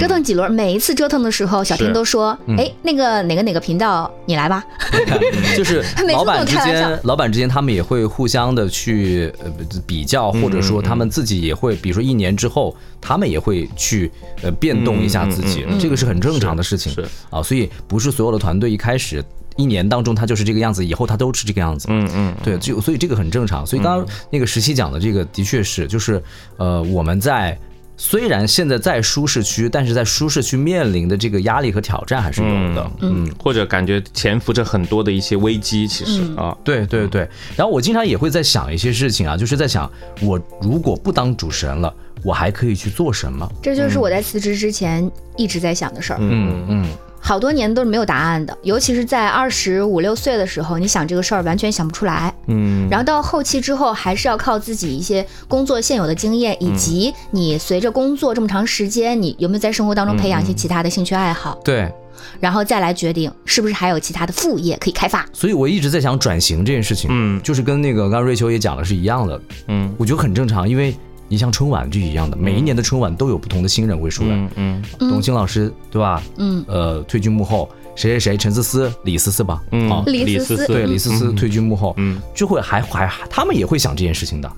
[0.00, 1.84] 折腾几轮，每一次折腾的时候，小是。
[1.84, 4.64] 婷都说：“哎，那个哪个哪个频道，你来吧。
[5.56, 6.88] 就是每次老板之都开玩笑。
[6.88, 9.48] 间，老板之间他们也会互相的去呃
[9.86, 14.10] 比较，或者说他们自己也会，比如说一年之后，他们也会去
[14.42, 16.92] 呃变动一下自己这个是很正常的事情。
[16.92, 17.08] 是是。
[17.30, 17.40] 啊。
[17.40, 19.24] 所以不是所有的团队一开始
[19.60, 21.86] 一年当中他就是这个样子，以后他都是这个样子。
[21.90, 23.66] 嗯嗯，对，就所以这个很正常。
[23.66, 26.22] 所以刚刚那个十七讲的这个的确是，就是
[26.56, 27.58] 呃我们在。
[28.02, 32.90] 虽然现在在舒适区，但是在舒适区面临的这个压力和挑战还是有的。
[33.00, 39.90] 嗯，或者感觉潜伏着很多的一些危机，其实啊，对对对，然后我经常也会在想一些事情啊，就是在想，
[40.22, 46.18] 我如果不当主持人了，我还可以去做什么？”这就是我在辞职之前一直在想的事儿。
[46.22, 46.88] 嗯嗯，
[47.20, 52.34] 好多年都是没有答案的，尤其是在二十五六岁的时候，你想这个事儿完全想不出来。
[52.46, 52.88] 嗯。
[52.90, 61.92] 然后到后期之后，还是要靠自己一些工作现有的经验，以及你随着工作这么长时间，你有没有在生活当中培养一些其他的兴趣爱好，对，
[62.40, 65.24] 然后再来决定是不是还有其他的副业可以开发。
[65.32, 67.40] 所以我一直在想转型这件事情，嗯。
[67.42, 69.94] 就是跟那个刚刚瑞秋也讲的是一样的，嗯。
[69.98, 70.96] 我觉得很正常，因为
[71.30, 76.20] 你像春晚就一样的，每一年的春晚都有不同的新人会出来，嗯嗯董卿老师对吧？
[76.36, 84.52] 嗯，呃，退居幕后，谁谁谁，陈思思、李思思吧，嗯啊，李思思对，李思思嗯退居幕后，嗯，就会还还他们也会想这件事情的。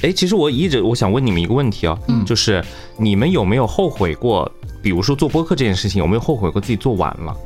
[0.00, 2.64] 哎，其实我一直我想问你们一个问题哦，就是
[2.98, 4.50] 你们有没有后悔过？
[4.82, 7.36] 比如说做播客这件事情，有没有后悔过自己做晚了？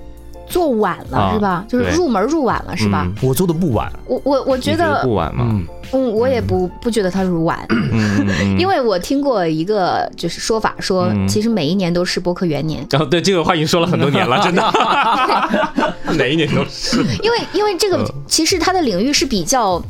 [0.51, 1.65] 做晚了、啊是吧？
[1.69, 3.07] 就是入门入晚了是吧？
[3.07, 5.47] 嗯我做的不晚，我我我觉得不晚吗？
[5.51, 7.59] 嗯，嗯，我也不不觉得它是晚。
[8.59, 14.63] 因为我听过一个就是说法说，嗯其实每一年都是播客元年，然后对这个话已经说了很多年了， 真的，
[16.19, 16.99] 哪一年都是。
[17.23, 19.81] 因为因为这个其实它的领域是比较。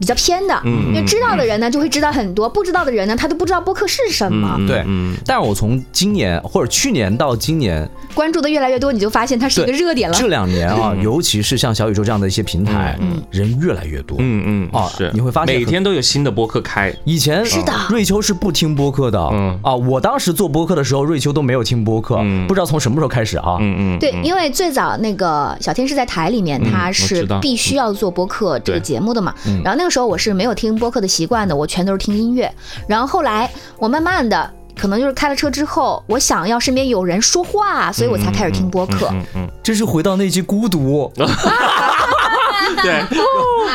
[0.00, 4.56] 比较偏的，嗯因为知道的人呢就会知道很多，不知道的人呢他都不知道播客是什么。
[4.58, 10.16] 嗯对嗯，但是我从今年或者去年到今年关注的越来越多，你就发现它是一个热点了。
[10.16, 13.22] 这两年啊，尤其是像小宇宙这样的一些平台，嗯。
[13.30, 14.16] 人越来越多。
[14.20, 14.42] 嗯。
[14.46, 14.68] 嗯。
[14.72, 19.58] 啊是，你会发现每天都有新的播客开，以前是的瑞秋是不听播客的，嗯。
[19.62, 22.46] 啊，我当时做播客的时候，瑞秋都没有听播客，嗯。
[22.46, 23.96] 不知道从什么时候开始啊，嗯。
[23.96, 29.34] 嗯，对，因为最早那个小天是在台里面，他是必须要做播客这个节目的嘛。
[29.62, 32.50] 然后那个时候我是没有听播客的习惯的，我全都是听音乐。
[32.88, 39.08] 然后后来我慢慢的，可能就是开了车之后，我想要身边有人说话，所以我才开始听播客。
[39.12, 41.12] 嗯嗯，这是回到那句孤独，
[42.82, 43.04] 对，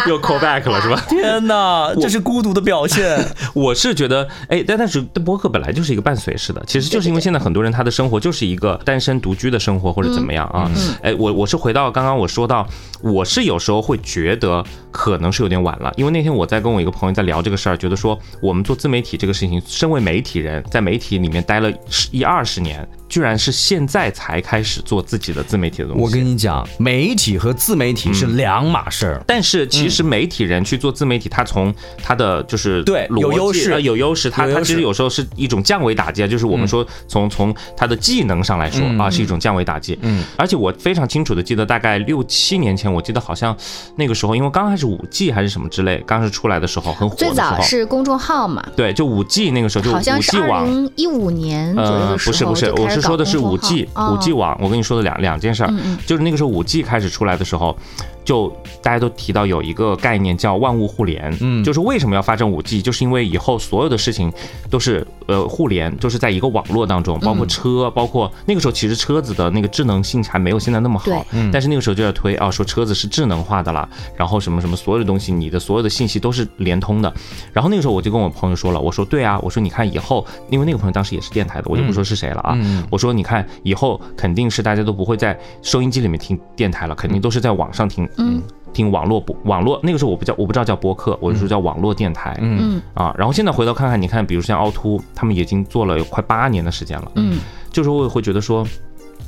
[0.10, 1.04] 又 call back 了是吧？
[1.10, 3.18] 天哪，这是孤独的表现。
[3.54, 10.70] 我是觉得，哎，但但是播客本来就是一个伴随式的，其实就是因为现在很多人他的生活就是一个单身独居的生活或者怎么样啊。
[11.02, 12.68] 哎，我我是回到刚刚我说到，
[13.02, 26.04] 我是有时候会觉得可能是有点晚了，因为那天我在跟我一个朋友在聊这个事儿，觉得说我们做自媒体这个事情，身为媒体人，在媒体里面待了十一二十年，居然是现在才开始做自己的自媒体的东西。
[26.04, 29.24] 我跟你讲，媒体和自媒体是两码事儿。
[29.26, 31.74] 但是其实媒体人去做自媒体，他从
[32.04, 39.98] 他的就是对逻辑有优势呃有优势，他他其实有时候是一种降维打击啊，就是我们说从从他的技能上来说嗯啊，是一种降维打击。
[40.02, 43.56] 嗯，而且我非常清楚的记得，大概六七年前，我记得好像
[43.96, 50.66] 那个时候，因为刚开始五 G 还是什么之类，刚是出来的时候很火最的时候，早是公众号嘛，对，就五 G 那个时候就好像是二五 G 网。
[50.66, 55.74] 零一五年左右呃，的时候不是不是，我是说的是五 G 号五 G 哦网，我跟你说的两两件事儿，
[56.06, 57.78] 就是那个时候五 G 开始出来的时候，
[58.26, 61.64] 就大家都提到有一个概念叫万物互联，嗯。
[61.64, 64.32] 就是为什么要发展五 G，就是因为以后所有的事情
[64.70, 77.14] 都是呃互联，就是在一个网络当中，包嗯括车，包括那个时候其实车子的那个智能性还没有现在那么好对，但是那个时候就要推啊，说车子是智能化的了，然后什么什么所有的东西，你的所有的信息都是联通的。
[77.54, 82.84] 然后那个时候我就跟我朋友说了，我说对啊，我说你看以后，因为那个朋友当时也是电台的，我就不说是谁了啊，嗯。
[82.90, 88.42] 我说你看以后肯定是大家都不会在收音机里面听电台了，肯定都是在网上听，嗯，
[88.74, 89.80] 听网络播网络。
[89.84, 93.14] 那个时候我不叫我不知道叫播客，我就说叫网络电台，嗯嗯啊。
[93.18, 97.40] 然后现在回头看看，你看，比如像凹凸，他们已经做了有快八年的时间了，嗯，
[97.72, 98.66] 就是我也会觉得说，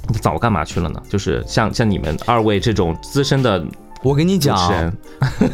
[0.08, 1.02] 你早干嘛去了呢？
[1.10, 3.64] 就是像像你们二位这种资深的。
[4.04, 4.56] 我跟你讲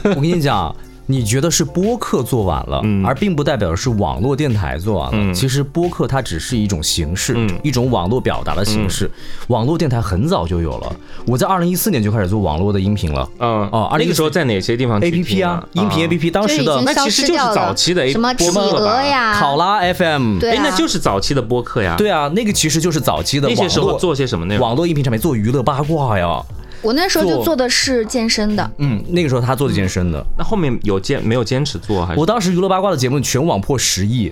[0.03, 5.17] 我跟你讲，你觉得是播客做晚了，嗯而并不代表是网络电台做晚了。
[5.17, 9.09] 嗯其实播客它只是一种形式，嗯一种网络表达的形式。
[9.47, 10.95] 网络电台很早就有了，
[11.27, 13.27] 我在二零一四年就开始做网络的音频了。
[13.39, 17.53] 嗯哦那个时候在哪些地方？A P P 啊，音频 A P P，当时的其实就是。
[17.53, 21.95] 早期的 A- 什么企播客吧鹅呀，考拉 F M，对那就是早期的播客呀。
[21.97, 24.63] 对啊，那个其实就是早期的那些网络时候做些什么内容？
[24.65, 26.41] 网络音频产品，做娱乐八卦呀。
[26.83, 32.19] 我那时候就做做的是健身的，嗯，那个时候他做的健身的，那后面有坚没有坚持做还是？
[32.19, 34.31] 我当时娱乐八卦的节目全网破十亿，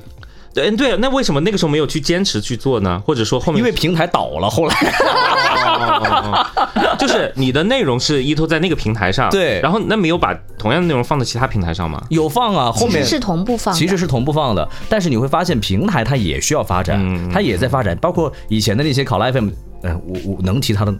[0.53, 3.01] 对嗯对，那为什么那个时候没有去坚持去做呢？
[3.05, 4.75] 或者说后面因为平台倒了，后来。
[4.75, 12.03] 哦哦哦就是你的内容是依托在那个平台上，对然后那没有把同样的内容放到其他平台上吗？
[12.09, 13.79] 有放啊，后面其实是同步放的。
[13.79, 19.49] 其实是同步放的，但是你会发现平台它也需要发展，嗯它也在发展，包括以前的那些考拉 FM，
[19.83, 20.93] 哎，我我能提他的。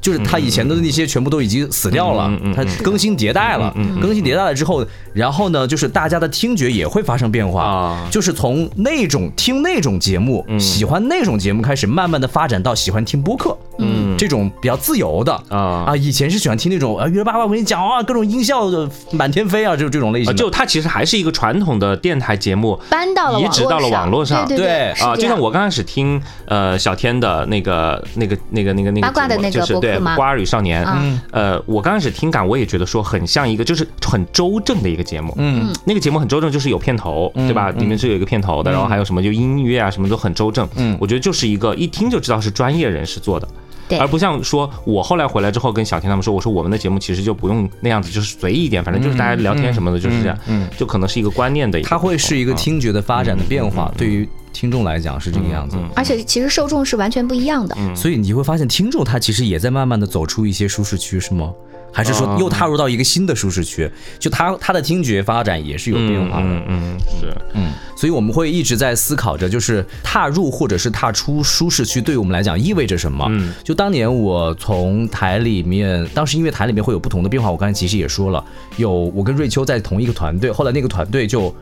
[0.00, 14.16] 就是他以前的那些全部都已经死掉了他，更新迭代了，更新迭代了之后，然后呢，就是大家的听觉也会发生变化，就是从那种听那种节目，喜欢那种节目开始，慢慢的发展到喜欢听播客，嗯。
[14.16, 15.84] 这种比较自由的啊。
[15.88, 24.46] 啊，以前是喜欢听那种啊娱乐八卦，我跟你讲啊，各种音效的满天飞啊，就这种类型啊，就它其实还是一个传统的电台节目，搬到了移植到了网络上。
[24.46, 31.18] 对对对啊，就像我我刚开始听呃小天的那个那个那个那个那个八卦的那个节目就是对瓜儿与少年》嗯。
[31.30, 35.72] 呃，我刚开始听感我也觉得说很像一个就是很周正的一个节目，嗯。
[35.86, 37.70] 那个节目很周正，就是有片头，对吧？
[37.70, 40.94] 里面是有一个片头的，然后还有什么就音乐啊什么都很周正，嗯。
[41.00, 43.48] 我觉得就是一个一听就知道是专业人士做的。
[43.88, 55.76] 对而不像说，我后来回来之后跟小天他们说，我说我们的节目其实就不用那样子，就是随意一点，反正就是大家聊天什么的，就是这样，嗯就可能是一个观念的，它会是一个听觉的发展的变化，对于听众来讲是这个样子。
[55.94, 57.76] 而且其实受众是完全不一样的。
[57.94, 61.52] 所以你会发现，听众他其实也在慢慢的走出一些舒适区，是吗？
[61.98, 63.90] 还是说又踏入到一个新的舒适区？
[64.20, 66.44] 就他他的听觉发展也是有变化的。
[66.46, 73.26] 嗯嗯是，嗯，所以我们会一直在思考着，就是踏入或者是踏出舒适区，对于我们来讲意味着什么？
[73.30, 78.44] 嗯，就当年我从台里面，当时因为台里面会有不同的变化，我刚才其实也说了，
[78.76, 81.52] 有我跟瑞秋在同一个团队，后来那个团队就，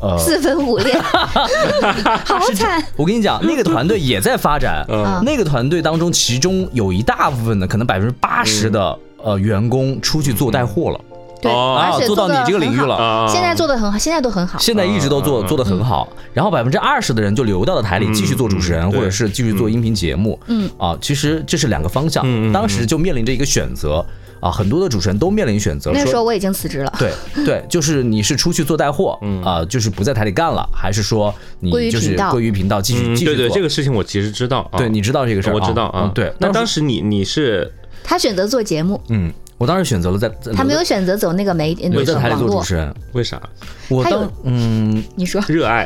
[0.00, 0.98] 呃，四分五裂，
[2.26, 2.84] 好惨。
[2.96, 11.00] 我跟你讲，那个团队也在发展，嗯那个团队当中，其中有一大部分的，可能百分之八十的呃员工出去做带货了，
[11.42, 11.76] 对，哦。
[11.78, 12.96] 而且做到你这个领域了。
[12.96, 14.58] 得很好啊现在做的很好，现在都很好。
[14.58, 20.38] 现在一直都做嗯做得很好，然后百分之二十的人就留到了台里，嗯继续做主持人，嗯或者是继续做音频节目。
[20.46, 20.70] 嗯。
[20.78, 22.24] 啊，其实这是两个方向。
[22.24, 24.04] 嗯嗯嗯，当时就面临着一个选择
[24.38, 25.98] 啊，很多的主持人都面临选择，说。
[25.98, 26.92] 那个时候我已经辞职了。
[26.98, 27.10] 对
[27.44, 32.30] 对， 就是你是出去做带货，啊，就是不在台里干了，还是说你就是归于频道。
[32.32, 33.56] 归于频道继续继续嗯对对，做。
[33.56, 34.76] 这个事情我其实知道，啊。
[34.78, 36.10] 对，你知道这个事儿，我知道啊。
[36.14, 36.32] 对。
[36.38, 37.72] 那当时，时你你是
[38.06, 43.40] 他选择做节目，嗯，我当时选择了在，在他没有选择走那个媒那留在台里个持人，为啥？
[43.88, 45.42] 我当嗯，你说。
[45.48, 45.84] 热爱？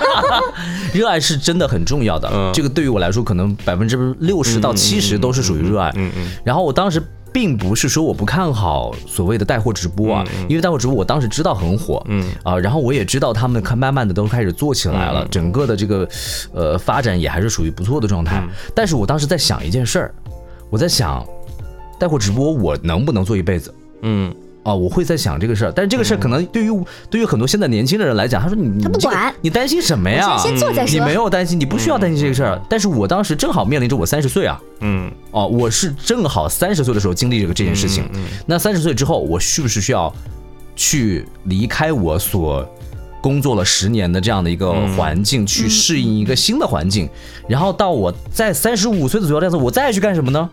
[0.94, 2.50] 热爱是真的很重要的，嗯。
[2.54, 5.92] 这个对于我来说，可能百分之六十到七十都是属于热爱。
[5.94, 12.24] 嗯嗯然后我当时并不是说我不看好所谓的带货直播啊，因为带货直播我当时知道很火，嗯。
[12.42, 15.28] 啊，然后我也知道他们看慢慢的都开始做起来了，嗯。
[15.30, 16.08] 整个的这个
[16.54, 18.38] 呃发展也还是属于不错的状态。
[18.38, 18.48] 嗯。
[18.74, 20.14] 但是我当时在想一件事儿，
[20.70, 21.26] 我在想
[21.98, 23.74] 带货直播我能不能做一辈子？
[24.02, 24.34] 嗯。
[24.62, 29.32] 啊，我会在想这个事儿，但是这个事儿可能对于、对于很多现在年轻的人来讲，他说你他不管。
[29.40, 30.36] 你担心什么呀？
[30.38, 32.60] 先先做再你没有担心，你不需要担心这个事儿。
[32.68, 35.08] 但是我当时正好面临着我三十岁啊，嗯。
[35.30, 38.10] 哦，我是正好三十岁的时候经历这个这件事情。
[38.44, 40.12] 那三十岁之后，我是不是需要
[40.74, 42.68] 去离开我所
[43.26, 47.08] 工作了十年的这样的一个环境，去适应一个新的环境，
[47.48, 50.48] 然后到我在三十五岁的左右这样子，我再去干什么呢？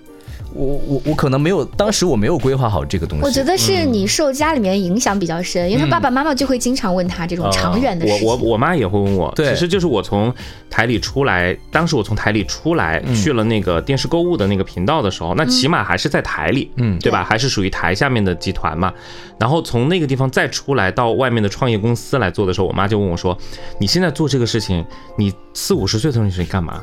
[0.53, 3.25] 我我我可能没有，当时我没有规划好这个东西。
[3.25, 8.27] 我觉得是你受家里面影响比较深，因为他爸爸妈妈就会经常问他这种长远的事情。
[8.27, 10.33] 呃我我我妈也会问我，对其实就是我从
[10.69, 17.23] 台里出来，当时我从台里出来、嗯去了那个电视购物的那个频道的时候，那起码还是在台里，嗯对吧？
[17.23, 18.93] 还是属于台下面的集团嘛。
[19.39, 23.37] 然后从那个地方再出来到外面的创业公司来做的时候，我妈就问我说
[23.79, 24.85] ：“你现在做这个事情，
[25.17, 26.81] 你四五十岁的时候你干嘛？”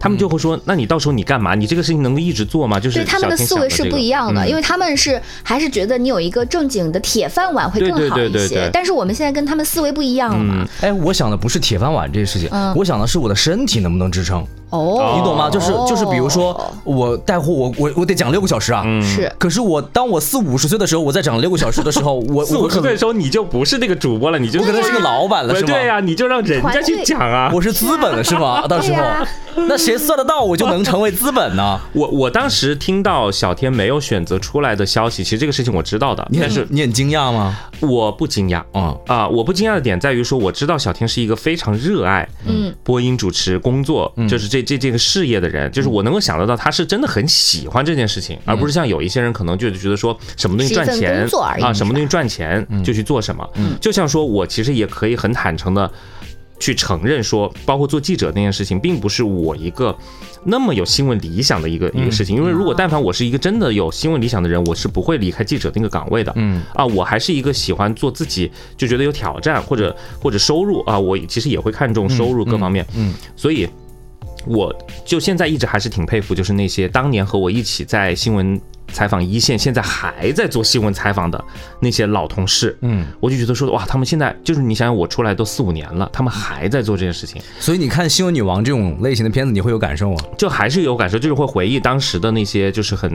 [0.00, 1.54] 他们就会说：“那你到时候你干嘛？
[1.54, 8.70] 你这个事情能够一直做吗？”就是对他们的思维是不一样的，嗯因为他们是还是觉得你有一个正经的铁饭碗会更好一些对对对。
[8.72, 14.42] 但是我们现在跟他们思维不一样了嘛嗯，哎，我想的不是铁饭碗这个事情，嗯我想的是我的身体能不能支撑。
[14.70, 15.50] 哦，你懂吗？
[15.50, 18.82] 就是就是，比如说我带货，我我我得讲六个小时啊。
[18.86, 25.66] 嗯是可是我当我四五十岁的时候，我在讲六个小时的时候，我四我可能五十岁的时候，你就不是那个主播了，你就我可能是个老板了，是吗？
[25.72, 27.50] 对呀、你就让人家去讲啊。
[27.52, 28.66] 我是资本了，是吗？
[28.68, 29.02] 到时候，
[29.68, 31.80] 那谁算得到我就能成为资本呢？
[31.92, 37.58] 我我当时听到小天没有选择出来的消息，其实这个事情我知道的，你很但是你很惊讶吗？
[37.80, 38.62] 我不惊讶。
[38.74, 51.26] 嗯啊、我不惊讶的点在于说，我知道小天是一个非常热爱嗯播音主持工作，就是这这这个事业的人，就是我能够想得到他是真的很喜欢这件事情，而不是像有一些人可能就觉得说什么东西赚钱
[51.60, 53.48] 啊，什么东西赚钱就去做什么。
[53.80, 55.90] 就像说我其实也可以很坦诚的
[56.58, 59.96] 去承认说，包括做记者那件事情，并不是我一个
[60.44, 62.36] 那么有新闻理想的一个一个事情。
[62.36, 66.30] 因为如果但凡我是一个真的有新闻理想的人，我是不会离开记者那个岗位的。
[66.36, 72.86] 嗯啊，我还是一个喜欢做自己就觉得有挑战或者或者收入啊，我其实也会看重收入各方面。
[72.94, 73.68] 嗯，所以。
[74.46, 74.74] 我
[75.04, 78.60] 就现在一直还是挺佩服，就是那些当年和我一起在新闻
[78.92, 81.42] 采访一线，现在还在做新闻采访的
[81.80, 90.16] 那些老同事，嗯，我就觉得说哇，他们现在就是你想想，我出来都四五年了，他们还在做这件事情，所以你看《新闻女王》这种类型的片子，你会有感受吗？
[90.36, 93.10] 就还是有感受，就是会回忆当时的那些就是很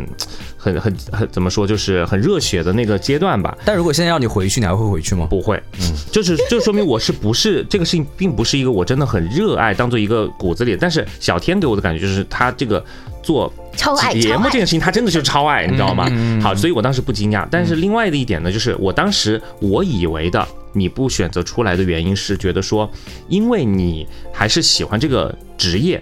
[0.57, 3.57] 很很很怎么说，就是很热血的那个阶段吧。
[3.65, 5.27] 但如果现在让你回去，你还会回去吗？
[5.29, 10.77] 不会，嗯，就是就说明我是不是这个事情，并不是一个我真的很热爱，当做一个骨子里。
[10.79, 12.83] 但是小天给我的感觉就是他这个
[13.21, 16.09] 做超爱节目这件事情，他真的就是超爱，你知道吗？
[16.41, 17.47] 好，所以我当时不惊讶。
[17.49, 22.89] 但是另外的一点呢，就是我当时我以为的你不选择出来的原因是觉得说，
[23.27, 26.01] 因为你还是喜欢这个职业，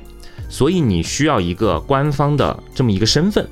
[0.49, 3.47] 所以你需要一个官方的这么一个身份。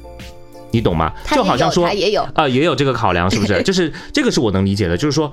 [0.74, 1.12] 你懂吗？
[1.30, 3.62] 就好像说也有啊、也有这个考量，是不是？
[3.64, 5.30] 就是这个是我能理解的，就是说，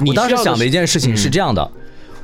[0.00, 1.70] 你我当时想的一件事情是这样的：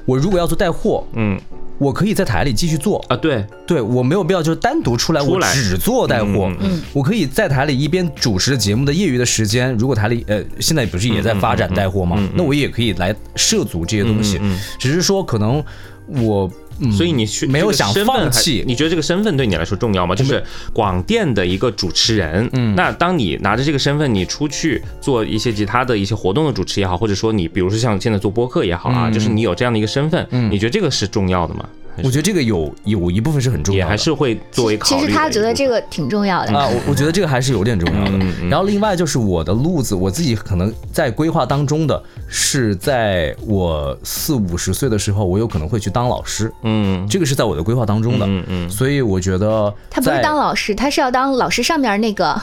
[0.05, 1.41] 我如果要做带货，嗯
[1.79, 6.53] 我可以在台里继续做，啊，对，对我没有必要就是单独出来，我出来只做带货。
[6.93, 12.17] 我可以在台里一边主持节目的业余的时间，如果台里呃现在不是也在发展带货吗？
[12.19, 14.41] 嗯嗯嗯嗯那我也可以来涉足这些东西，
[14.79, 15.65] 只是说可能
[16.07, 16.51] 我。
[16.81, 20.15] 嗯所以你去没有想放弃，你觉得这个身份对你来说重要吗？
[20.15, 31.69] 就是广电的一个主持人，嗯那当你拿着这个身份，你出去做一些其他的一些活动的主持也好，或者说你比如说像现在做播客也好啊，嗯就是你有这样的一个身份，嗯你觉得这个是重要的吗？
[32.05, 35.03] 我觉得这个有有一部分是很重要，还是会作为考虑。
[35.03, 38.19] 其实他觉得这个挺重要的啊，我我觉得这个还是有点重要的。
[38.49, 46.53] 然后另外就是我的路子，我自己可能在规划当中的是，在我四五十岁的时候，我有可能会去当老师。
[46.63, 48.27] 嗯，这个是在我的规划当中的。
[48.27, 48.71] 嗯嗯。
[48.71, 52.41] 所以我觉得他不是当老师，他是要当老师上面那个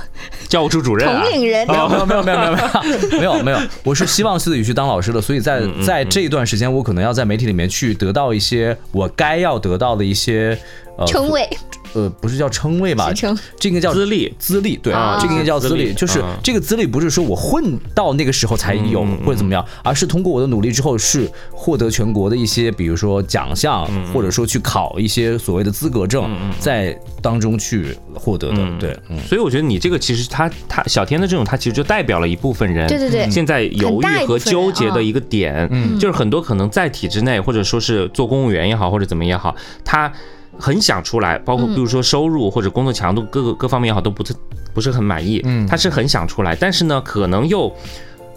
[0.50, 1.66] 教务处主任，统领人。
[1.68, 9.45] 没有没有没有没有没有 没有，我是希望自己去当老师的，所以在在这一段时间，我可能要在媒体里面去得到一些我该。
[9.46, 10.58] 要得到的一些
[10.98, 11.48] 呃称谓。
[11.96, 13.12] 呃不是叫称谓吧
[13.58, 14.32] 这个叫资历。
[14.38, 16.38] 资历，对啊，这个应该叫资历，就是啊。
[16.44, 26.30] 这个资历不是说我混到那个时候才有或者怎么样，而是通过我的努力之后是获得全国的一些，比如说奖项，嗯或者说去考一些所谓的资格证，
[26.60, 28.78] 在当中去获得的，嗯。
[28.78, 29.18] 对，嗯。
[29.28, 33.30] 所以我觉得你这个其实他他小天的这种，他其实就代表了一部分人，对对对。
[33.32, 35.98] 现在犹豫和纠结的一个点，嗯。
[35.98, 40.12] 就是很多可能在体制内或者说是做公务员也好，或者怎么也好，他
[40.60, 44.34] 很想出来，包括比如说收入或者工作强度各个各方面也好，都不是
[44.74, 47.72] 不是很满意，嗯他是很想出来，但是呢，可能又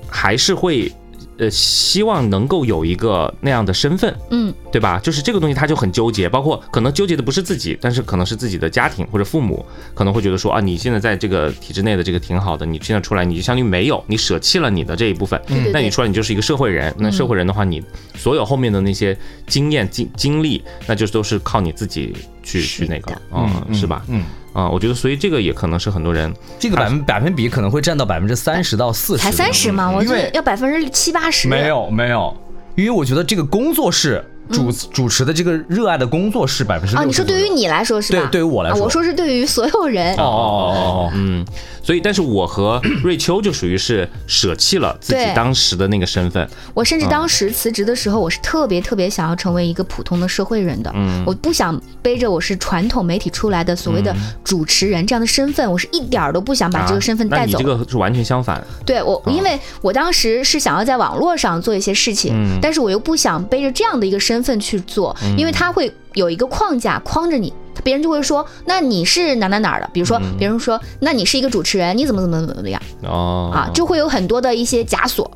[0.09, 0.93] 还是会。
[1.39, 4.99] 呃，希望能够有一个那样的身份，嗯，对吧？
[4.99, 9.65] 就是这个东西，他就很纠结，包括可能纠结的不是自己，但是可能是自己的家庭或者父母，
[9.95, 15.41] 可能会觉得说啊，你现在在这个体制内的这个挺好的，你现在出来，你就相当于没有，你舍弃了你的这一部分，
[15.73, 17.83] 那你出来你就是一个社会人，那社会人的话，你
[18.17, 19.17] 所有后面的那些
[19.47, 24.03] 经验经经历，那就都是靠你自己去去那个，嗯，是吧？
[24.09, 24.25] 嗯，
[24.59, 29.89] 啊，我觉得，所以这个也可能是很多人这个百分百分比可能会占到百分之三十到四十，才三十吗？
[29.89, 31.47] 我觉因为得要百分之七八十。
[31.47, 32.37] 没有没有，
[32.75, 38.19] 因为我觉得这个工作室主主持的这个热爱的工作是百分之啊，你说对于你来说是吧？
[38.21, 40.15] 对对于我来说啊我说是对于所有人。
[40.17, 40.79] 哦哦哦
[41.09, 41.45] 哦，嗯，
[41.83, 50.91] 所以，但是我和瑞秋就属于是舍弃了自己当时的那个身份，我甚至当时辞职的时候，我是特别特别想要成为一个普通的社会人的。
[50.95, 57.47] 嗯我不想背着我是传统媒体出来的所谓的主持人这样的身份，我是一点儿都不想把这个身份带走。
[57.47, 69.89] 你这个是完全相反，对我，因为我当时是想要在网络上做一些事情，嗯但是我又不想背着这样的一个身份去做，因为他会有一个框架框着你，别人就会说，那你是哪哪哪儿的？
[69.93, 73.71] 比如说，别人说，那你是一个主持人，你怎么怎么怎么怎么样哦啊？
[73.75, 75.31] 就会有很多的一些枷锁。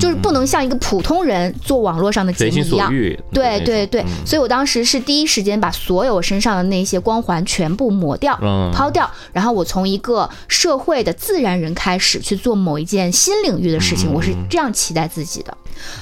[0.00, 2.90] 就是不能像一个普通人做网络上的节目一样。
[3.30, 15.54] 对对对，嗯所以我当时是第一时间把所有身上的那些光环全部抹掉、嗯抛掉，然后我从一个社会的自然人开始去做某一件新领域的事情，嗯我是这样期待自己的。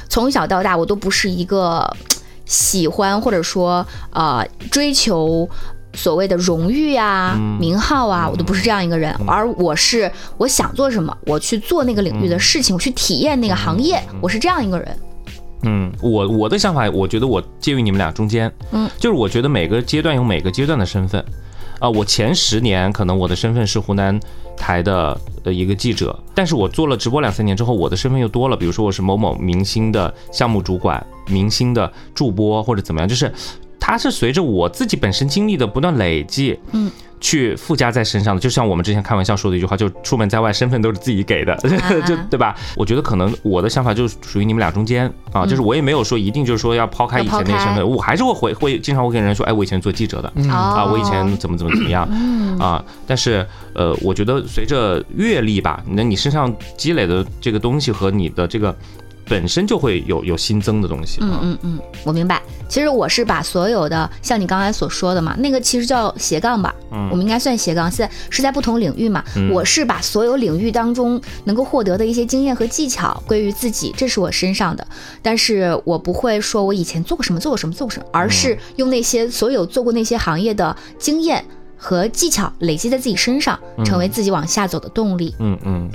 [0.08, 1.84] 从小到大，我都不是一个
[2.46, 5.48] 喜欢或者说呃追求。
[5.96, 7.56] 所谓的荣誉啊、嗯。
[7.60, 14.98] 名号啊，我都不是这样一个人，而我是我想做什么，我去做那个领域的事情，我去体验那个行业，我是这样一个人。
[15.62, 21.24] 嗯，我我的想法，我觉得我介于你们俩中间，嗯，就是我觉得每个阶段有每个阶段的身份，
[21.78, 24.18] 啊、我前十年可能我的身份是湖南
[24.56, 33.32] 台的呃一个记者，但是我做了直播两三年之后，我的身份又多了，比如说我是某某明星的项目主管、明星的助播或者怎么样，就是
[33.78, 36.90] 它是随着我自己本身经历的不断累积，嗯。
[37.24, 41.56] 去附加在身上的，就像我们之前开玩笑说的一句话，就出门在外，身份都是自己给的，
[42.06, 42.54] 就对吧？
[42.76, 50.90] 我觉得可能我的想法就是属于你们俩中间啊，就是我也没有说一定就是说要抛开以前那个身份，我还是会回会经常会跟人说，哎，我以前做记者的，啊，哦。
[50.92, 52.06] 我以前怎么怎么怎么样
[52.60, 53.44] 啊，但是
[53.74, 58.76] 呃，我觉得随着阅历吧，那你身上积累的这个东西和你的这个
[59.26, 62.42] 本身就会有有新增的东西，嗯嗯嗯，我明白。
[62.68, 69.22] 其实我是把所有的像你刚才所说的嘛，那个其实叫斜杠吧，嗯我们应该算斜杠，现在是在不同领域嘛。
[69.52, 74.86] 我是把所有领域当中能够获得的一些经验和技巧归于自己，这是我身上的。
[75.22, 81.44] 但是我不会说我以前做过什么，做过什么，做过什么，而是用那些所有做过那些行业的经验
[81.76, 85.34] 和技巧累积在自己身上，成为自己往下走的动力。
[85.38, 85.90] 嗯嗯。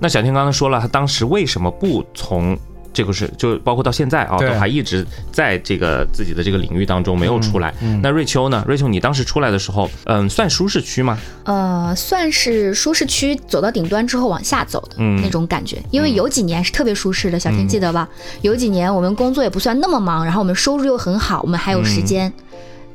[0.00, 2.56] 那小天刚才说了，他当时为什么不从
[2.92, 7.72] 这个是，就包括到现在啊，都还一直在这个自己的这个领域当中没有出来。
[8.02, 8.64] 那瑞秋呢？
[8.66, 11.18] 瑞秋，你当时出来的时候，嗯，算舒适区吗？
[11.44, 18.08] 呃，算是舒适区走到顶端之后往下走的嗯那种感觉，因为有几年是特别舒适的，小天记得吧？
[18.42, 22.32] 有几年我们工作也不算那么忙，然后我们收入又很好，我们还有时间。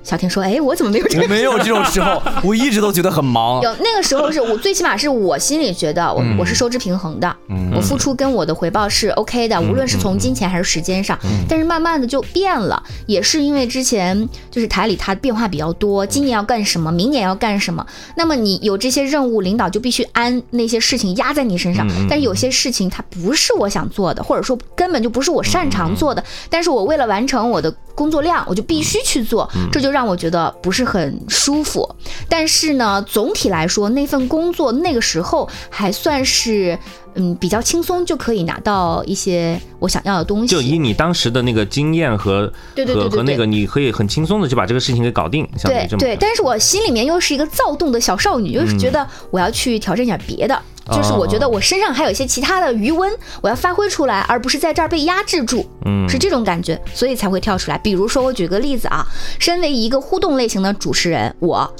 [0.04, 1.24] 小天说：“哎，我怎么没有这个？
[1.24, 3.62] 我没有这种时候， 我一直都觉得很忙。
[3.62, 7.36] 有那个时候是我最起码是我心里觉得我、我是收支平衡的，
[7.74, 11.18] 我付出跟我的回报是 OK 的，无论是从金钱还是时间上。
[11.48, 17.86] 但是慢慢的就变了，也是因为之前就是台里它变化比较多，今年要干什么，明年要干什么，
[18.18, 21.88] 那么你有这些任务，领导就必须安那些事情压在你身上。
[22.10, 31.88] 但是有些事情它不是我想做的，或者说根本就不是我擅长做的，但是我为了完成我的工作量，我就必须去做，这就让我觉得不是很舒服。
[32.28, 36.78] 但是呢，总体来说，那份工作那个时候还算是
[37.16, 40.48] 嗯比较轻松，就可以拿到一些我想要的东西。
[40.48, 50.60] 就以你当时的那个经验和对对对对对和和那个，你可以很轻松的就把这个事情给搞定，对对，但是我心里面又是一个躁动的小少女，就是觉得我要去挑战一点别的。
[50.92, 53.12] 就是我觉得我身上还有一些其他的余温，
[53.42, 57.78] 我要发挥出来，而不是在这儿被压制住，嗯是这种感觉，所以才会跳出来。
[57.78, 59.06] 比如说，我举个例子啊，
[59.40, 61.74] 身为一个互动类型的主持人，我。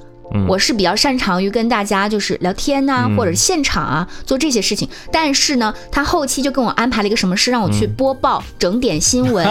[0.48, 9.48] 我是比较擅长于跟大家就是聊天呐、或者现场啊做这些事情，但是呢，他后期就跟我安排了一个什么事，让我去播报整点新闻，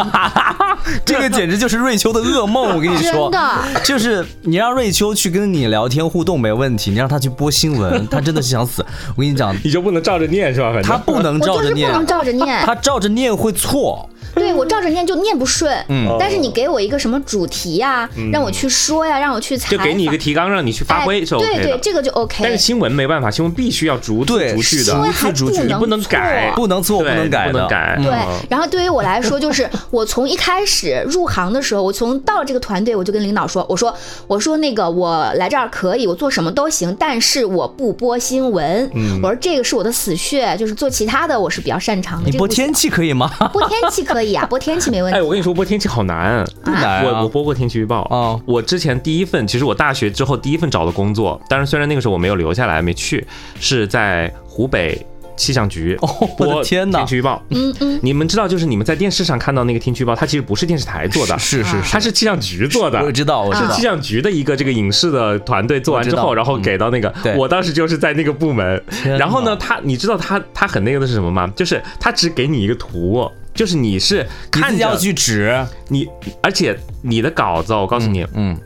[1.05, 3.83] 这个简直就是瑞秋的噩梦，我跟你说，真的。
[3.85, 8.85] 就是你让瑞秋去跟你聊天互动没问题，你让他去播新闻，他真的是想死。
[9.17, 10.73] 我跟你讲，你就不能照着念是吧？
[10.73, 14.09] 反他不能照着念，就是不能照着念，他照着念会错。
[14.35, 16.17] 对我照着念就念不顺，嗯。
[16.19, 21.63] 但是你给我一个什么主题呀、让我去说呀，让我去采，就给你一个提纲，让你去发挥哎是 OK 的。
[21.63, 22.39] 对对，这个就 OK。
[22.43, 27.97] 但是新闻没办法，新闻必须要逐字对逐句的新闻，还逐句不你不能改，不能错，不能改，不能改。
[27.99, 33.95] 对嗯，然后对于我来说，就是我从一开始入行的时候，我从到了这个团队，我就跟领导说，我说
[34.27, 38.91] 我说那个我来这儿可以，我做什么都行，但是我不播新闻。
[38.95, 42.31] 嗯我说这个是我的死穴，就是做其他的我是比较擅长的。
[42.31, 43.31] 你播天气可以吗？
[43.53, 45.19] 播天气可以啊， 播天气没问题。
[45.19, 46.45] 哎，我跟你说，播天气好难。
[46.65, 53.27] 不难啊我我播过天气预报啊我之前第一份，其实我大学之后第一份找的工作，但是虽然那个时候我没有留下来，没去，
[53.59, 57.43] 是在湖北气象局哦我的播天哪天气预报。
[57.49, 63.03] 嗯嗯，你们知道，就是你们在电视上看到那个天气预报，它其实不是电视台做的，是是是它是气象局做的。
[63.03, 63.83] 我知道，我知道是气。
[63.83, 68.81] 象局的一个这个影视的团队做完之后，然后给到那个，对我当时就是在那个部门。
[69.19, 71.51] 然后呢，他你知道他他很那个的是什么吗？
[71.57, 76.07] 就是他只给你一个图，就是你是看要去指，你，
[76.43, 78.57] 而且你的稿子，我告诉你，嗯，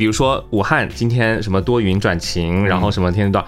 [0.00, 3.44] 比如说武汉今天什么多云转晴，然后什么天气预报，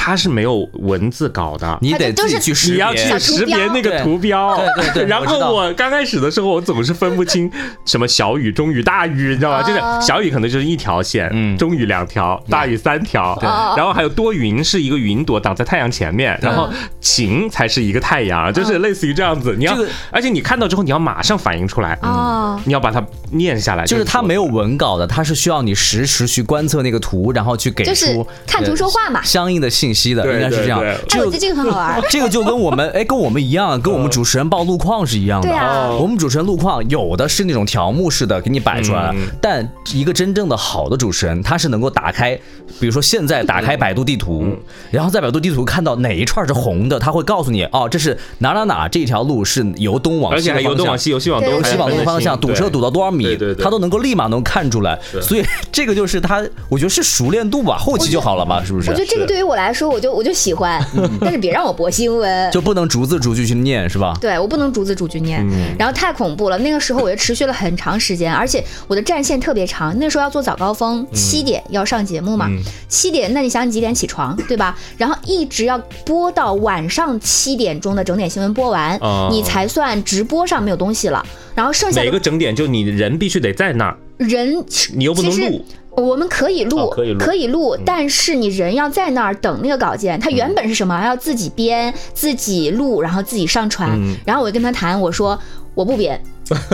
[0.00, 1.76] 它是没有文字稿的。
[1.82, 2.74] 你得自己去识别。
[2.74, 3.18] 你要去别。
[3.18, 7.50] 识别那个图标，对对对然后我刚开始的时候，我总是分不清
[7.84, 9.62] 什么小雨、中雨、大雨，你知道吗？
[9.62, 11.56] 就是哦小雨可能就是一条线，嗯。
[11.58, 13.46] 中雨两条，大雨三条，对。
[13.76, 16.68] 然后还有多云是一个云朵挡在太阳前面，然后
[17.00, 19.54] 晴才是一个太阳，就是类似于这样子。
[19.58, 23.84] 你要这个，而且你看到之后，你要马上反应出来，哦，你要把它念下来。
[23.84, 24.48] 就是它没有。
[24.48, 29.20] 文稿的，它是需要你实时去观测那个图，然后去给就是出看图说话嘛。
[29.20, 30.94] 呃相应的信息的，应该是这样对对。
[30.94, 32.00] 哎，这个我觉得这个很好玩。
[32.10, 35.48] 这个就跟我们哎，跟我们一样，跟我们主持人报路况是一样的。
[35.48, 42.34] 对啊我们主持人路况有的是那种条目式的给你摆出来但一个真正的好的主持人，他是能够打开，
[42.80, 44.56] 比如说现在打开百度地图，嗯
[44.90, 50.64] 然后在百度地图看到哪一串是红的，他会告诉你哦，这是哪哪哪这条路是由东往而且还西。
[50.64, 59.00] 由东往西，由西往东，对西往东方向堵车堵到多少米他都能够立马能看出来，所以这个就是他，我觉得是熟练度吧，后期就好了嘛，是不是我觉？
[59.00, 60.82] 得这个对于我来说，我就我就喜欢，
[61.20, 62.50] 但是别让我播新闻。
[62.50, 64.16] 就不能逐字逐句去念，是吧？
[64.20, 65.46] 对我不能逐字逐句念，
[65.78, 66.58] 然后太恐怖了。
[66.58, 69.96] 那个时候我就持续了很长时间，而且我的战线特别长。
[69.98, 72.48] 那时候要做早高峰，七点要上节目嘛，
[72.88, 74.76] 七点，那你想你几点起床，对吧？
[74.96, 81.24] 然后一直要播到晚上七点钟的整点新闻播完，哦你才算直播上没有东西了。
[81.54, 84.64] 然后剩下每个整点就你人必须得在那儿，人，
[84.94, 85.64] 你又不能录。
[86.00, 86.88] 我们可以录，哦
[87.18, 90.18] 可以录但是你人要在那儿等那个稿件。
[90.20, 91.04] 他原本是什么？
[91.04, 93.90] 要自己编、自己录，然后自己上传。
[93.90, 95.38] 嗯然后我就跟他谈，我说
[95.74, 96.20] 我不编，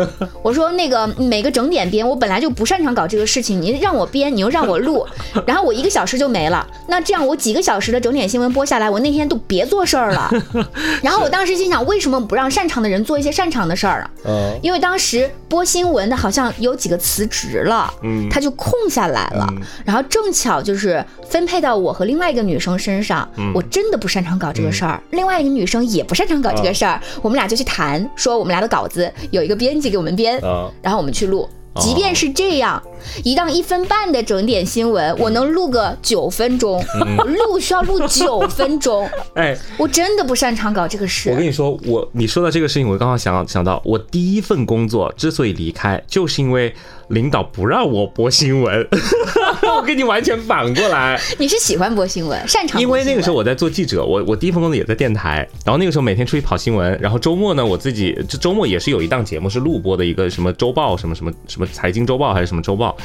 [0.43, 5.07] 我说那个每个整点编，我本来就不擅长搞这个事情，你让我编，你又让我录，
[5.47, 6.67] 然后我一个小时就没了。
[6.89, 10.31] 那这样我几个小时的整点新闻播下来，我那天都别做事儿了。
[11.03, 14.11] 然后我当时心想，为什么不让擅长的人做一些擅长的事儿啊？
[14.27, 30.71] 嗯因为当时播新闻的好像有几个辞职了，嗯他就空下来了，嗯然后正巧就是分配到我和另外一个女生身上，嗯我真的不擅长搞这个事儿，另外一个女生也不擅长搞这个事儿，我们俩就去谈，说我们俩的稿子有一个编辑给我们编，啊。
[30.83, 31.49] 然后我们去录。
[31.81, 32.81] 即便是这样，
[33.25, 36.81] 一档一分半的整点新闻，我能录个九分钟，
[37.27, 41.31] 录需要录九分钟， 哎，我真的不擅长搞这个事。
[41.31, 41.45] 我跟。
[41.45, 46.73] 你说，我你说到这个事情，我刚好想想到，我第一份工作之所以离开，就是因为
[47.09, 48.87] 领导不让我播新闻。
[49.77, 52.81] 我跟你完全反过来，你是喜欢播新闻，擅长？
[52.81, 62.97] 因为那个时候我在做记者，我我第一份工作也在电台，然后那个时候每天出去跑新闻，然后周末呢，我自己这周末也是有一档节目是录播的一个什么周报，什么什么什么财经周报还是什么周报，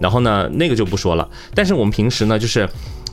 [0.00, 2.68] 然后呢那个就不说了，但是我们平时呢就是。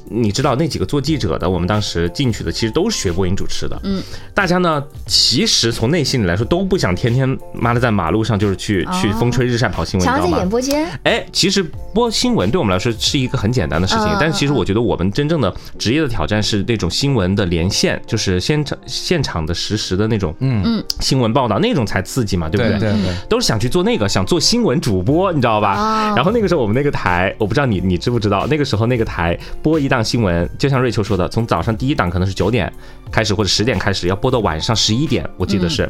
[0.09, 4.01] 你知道那几个做记者的，我们当时进去的其实都是学播音主持的，嗯，
[4.33, 10.29] 大家呢其实从内心里来说都不想天天妈的在马路上就是去、去风吹日晒跑新闻，你知道吗？
[10.29, 10.49] 想要在演？
[10.49, 20.61] 播间，哎，其实播新闻对我们来说是一个很简单的事情，嗯但是其实我觉得我们真正的职业的挑战是那种新闻的连线，就是现场现场的实时的那种嗯。
[20.65, 20.83] 嗯。
[20.99, 22.79] 新闻报道，那种才刺激嘛，对不对？
[22.79, 26.11] 对对，都是想去做那个，想做新闻主播，你知道吧？
[26.11, 32.71] 哦然后那个时候我们那个台，我不知道你你知不知道，那个时候那个台播一档新闻，就像瑞秋说的，从早上第一档可能是九点
[33.09, 35.89] 开始或者十点开始，要播到晚上十一点，我记得是。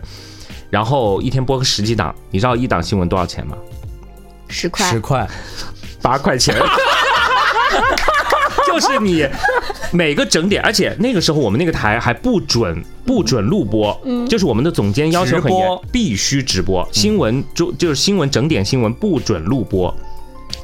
[0.70, 3.58] 然后一天播个十几档，你知道一档新闻多少钱吗？
[4.48, 5.28] 十块十块，
[6.04, 6.56] 八块钱。
[8.68, 9.26] 就是你
[9.92, 13.98] 每个整点，而且那个时候我们那个台还不准不准录播，
[14.30, 19.96] 就是我们的总监要求很严，必须直播新闻就就是新闻整点新闻不准录播。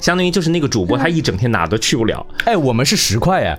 [0.02, 2.26] 相当于就是那个主播他一整天哪都去不了。
[2.45, 3.58] 哎，我们是十块哎，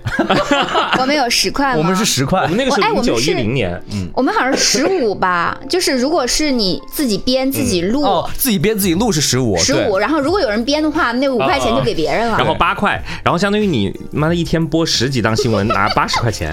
[0.99, 1.77] 我们有十块吗？
[1.79, 8.03] 我们是十块我们，那个是我哎我们零九一零年，嗯我们好像是十五吧， 就是如果是你自己编自己录。
[8.03, 12.37] 哦，自己编自己录是十五，十五，然后如果有人编的话，那五块钱就给别人了。
[12.37, 16.51] 然后八块，然后相当于你妈的一天播十几档新闻拿 八十块钱，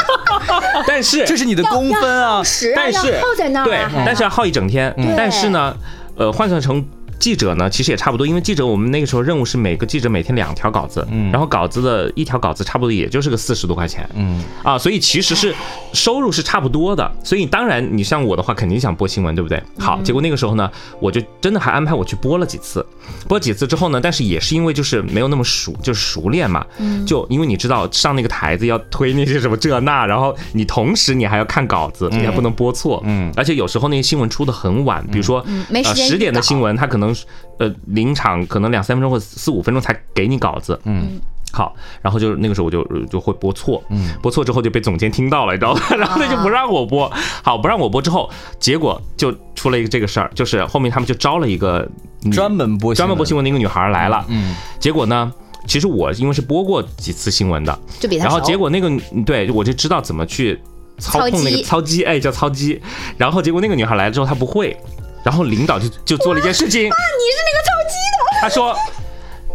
[0.86, 2.42] 但是这是你的工分啊
[2.76, 4.94] 但是耗在那儿对但是要耗一整天。
[5.16, 5.74] 但是呢，
[6.16, 6.84] 呃，换算成。
[7.20, 11.30] 记者呢，其实也差不多，因为记者我们那个时候任务是每个记者每天两条稿子，嗯。
[11.30, 15.54] 然后稿子的一条稿子差不多也就是个四十多块钱，嗯，啊，所以其实是
[15.92, 17.12] 收入是差不多的。
[17.22, 19.62] 所以当然，你像我的话，肯定想播新闻，对不对？
[19.78, 20.68] 好，结果那个时候呢，
[20.98, 22.84] 我就真的还安排我去播了几次，
[23.28, 26.64] 播几次之后呢，但是也是因为就是没有那么熟，就是熟练嘛，
[27.06, 33.30] 就因为你知道上那个台子要推那些什么这那，然后你同时你还要看稿子，你还不能播错，嗯。
[33.36, 35.66] 而且有时候那些新闻出的很晚，比如说嗯。
[35.68, 37.09] 没时呃十点的新闻，它可能
[37.58, 41.20] 呃临场可能两三分钟或者四五分钟才给你稿子，嗯。
[41.52, 45.80] 好，然后就那个时候我就就会播错，嗯，播错之后就被总监听到了，你知道吧？
[45.98, 48.30] 然后他就不让我播，好，不让我播之后，
[48.60, 51.88] 结果就出了一个这个事儿，就是后面他们就招了一个
[52.30, 55.32] 专门播专门播新闻的一个女孩来了，嗯，结果呢，
[55.66, 58.88] 其实我因为是播过几次新闻的，就比然后结果那个
[59.26, 60.56] 对我就知道怎么去
[60.98, 62.80] 操控那个操机，哎，叫操机。
[63.16, 64.76] 然后结果那个女孩来了之后，她不会，
[65.24, 68.74] 然后领导就就做了一件事情，你是那个操机的，他说。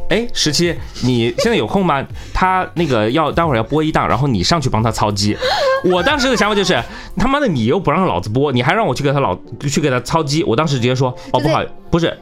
[0.07, 2.05] 哎，十七，你现在有空吗？
[2.31, 5.35] 他那个要待会儿要播一档，然后你上去帮他操机。
[5.91, 6.79] 我当时的想法就是，
[7.17, 9.35] 他妈的你又不让老子播，你还让我去给他老
[9.67, 10.43] 去给他操机。
[10.43, 12.15] 我当时直接说，哦不好，不是，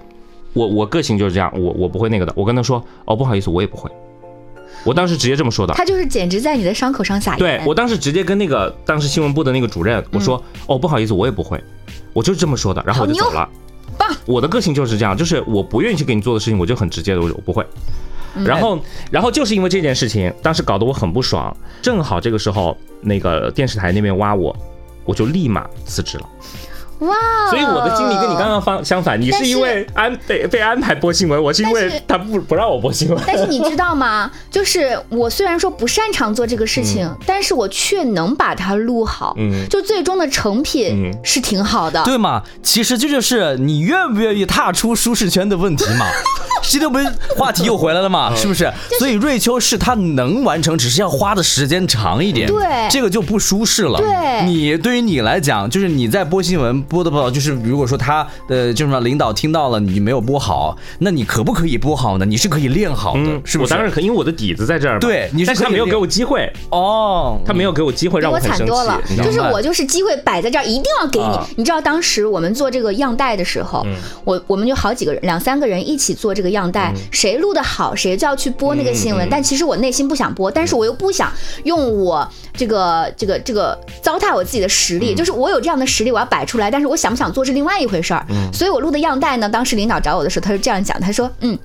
[0.54, 2.32] 我我个性就是这样，我我不会那个的。
[2.38, 3.92] 我跟他说，哦不好意思，我也不会。
[4.86, 5.74] 我当时直接这么说的。
[5.74, 7.40] 他就是简直在你的伤口上撒盐。
[7.40, 11.62] 对我当时直接跟那个当时新闻部的那个主任我说，哦不好意思，我也不会，
[12.14, 13.50] 我就是这么说的，然后我就走了。
[13.98, 14.10] 棒！
[14.26, 17.66] 我的个性就是这样，就是我不愿意去给你做的事情，我就很直接的，我我不会。
[18.36, 18.80] 嗯然后，
[19.12, 21.56] 然后就是因为这件事情，当时搞得我很不爽。
[21.84, 24.56] 正好这个时候，那个电视台那边挖我，
[25.06, 26.28] 我就立马辞职了。
[27.08, 27.16] 哇！
[27.50, 33.18] 所以我的经历跟你刚刚方相反，你是因为安被被安排播新闻，我是因为他不不让我播新闻。
[33.26, 34.32] 但是你知道吗？
[34.50, 42.04] 就是我虽然说不擅长做这个事情，但是我却能把它录好，嗯就最终的成品嗯是挺好的。
[42.04, 42.42] 对嘛？
[42.62, 46.06] 其实这就是你愿不愿意踏出舒适圈的问题嘛。
[46.70, 47.06] 这个不是
[47.38, 48.34] 话题又回来了嘛？
[48.36, 48.72] 是不是？
[48.98, 52.48] 所以瑞秋是他能完成，只是要花的时间长一点。
[52.48, 53.98] 对这个就不舒适了。
[53.98, 62.26] 对你对于你来讲，就是你在播新闻播的不好，就是如果说他的就是什么领导听到了你没有播好，那你可不可以播好呢？
[62.26, 63.74] 你是可以练好的，嗯，是不是？
[63.74, 65.00] 我当然可，因为我的底子在这儿嘛。
[65.00, 71.26] 对你是他没有给我机会，哦，他没有给我机会让我让很生气惨多了，就是我就是机会摆在这儿，一定要给你。
[71.26, 79.28] 啊你知道当时我们做这个样带的时候，嗯我我们就好几个人，两三个人一起做这个样带，谁录的好，谁就要去播那个新闻。
[79.30, 81.32] 但其实我内心不想播，但是我又不想
[81.64, 88.26] 用我这个这个这个糟蹋我自己的实嗯力，就是我有这样的实力，我要摆出来，但是我想不想做是另外一回事儿。
[88.30, 91.58] 嗯所以我录的样带呢，当时领导找我的时候，他是这样讲，他说，嗯。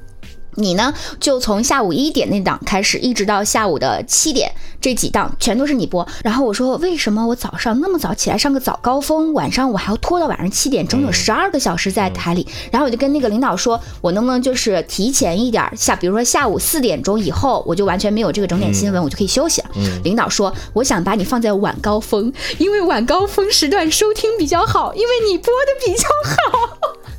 [0.59, 6.07] 你呢，就从下午一点那档开始，一直到下午的七点，这几档全都是你播。
[6.23, 12.47] 然后我说，为什么我早上那么早起来上个早高峰，晚上我还要拖到晚上七点，整整十二个小时在台里？
[12.73, 19.69] 然后我就跟那个领导说，我能不能就是提前一点儿下，比如说下午四点钟以后，我就完全没有这个整点新闻，我就可以休息了。
[20.03, 26.69] 领导说，我想把你放在晚高峰，因为晚高峰时段收听比较好，因为你播的比较好。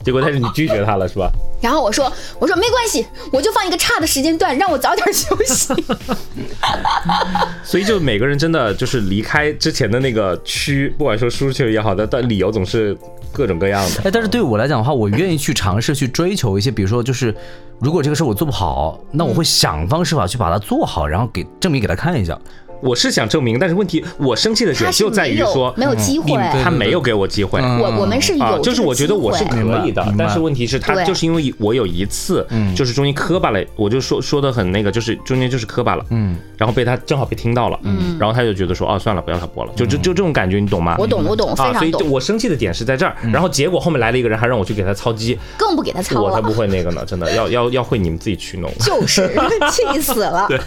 [0.03, 1.29] 结果但是你拒绝他了是吧？
[1.61, 5.73] 然后我说，我说没关系，我就放一个差的时间段，让我早点休息。
[7.63, 12.97] 所以就每个人真的就是离开之前的那个区，不管说舒适区也好的，但理由总是
[13.31, 14.01] 各种各样的。
[14.05, 17.33] 哎，但是对我来讲的话，我愿意去尝试去追求一些，比如说就是，
[17.79, 22.39] 如果这个事我做不好，那我会想方设法去把它做好，然后给证明给他看一下。
[22.81, 26.29] 我是想证明，但是问题我生气的点就在于说没有机会。
[26.29, 27.59] 对他没有给我机会。
[27.61, 40.95] 嗯我我们是有、啊，就是我觉得我是可以的但是问题是，他就是因为我有一次，就是中间磕巴了，我就说说的很那个，就是中间就是磕巴了，嗯，然后被他正好被听到了，嗯，然后他就觉得说，哦，算了，不要他播了，就就就这种感觉，你懂吗？
[40.99, 46.21] 我懂我懂非啊，所以我生气的点是在这儿，然后结果后面来了一个人，还让我去给他操机，更不给他操了。
[46.21, 48.71] 我才不会那个呢，真的要要要会你们自己去弄。
[48.79, 49.29] 就是
[49.71, 50.45] 气死了。
[50.49, 50.59] 对。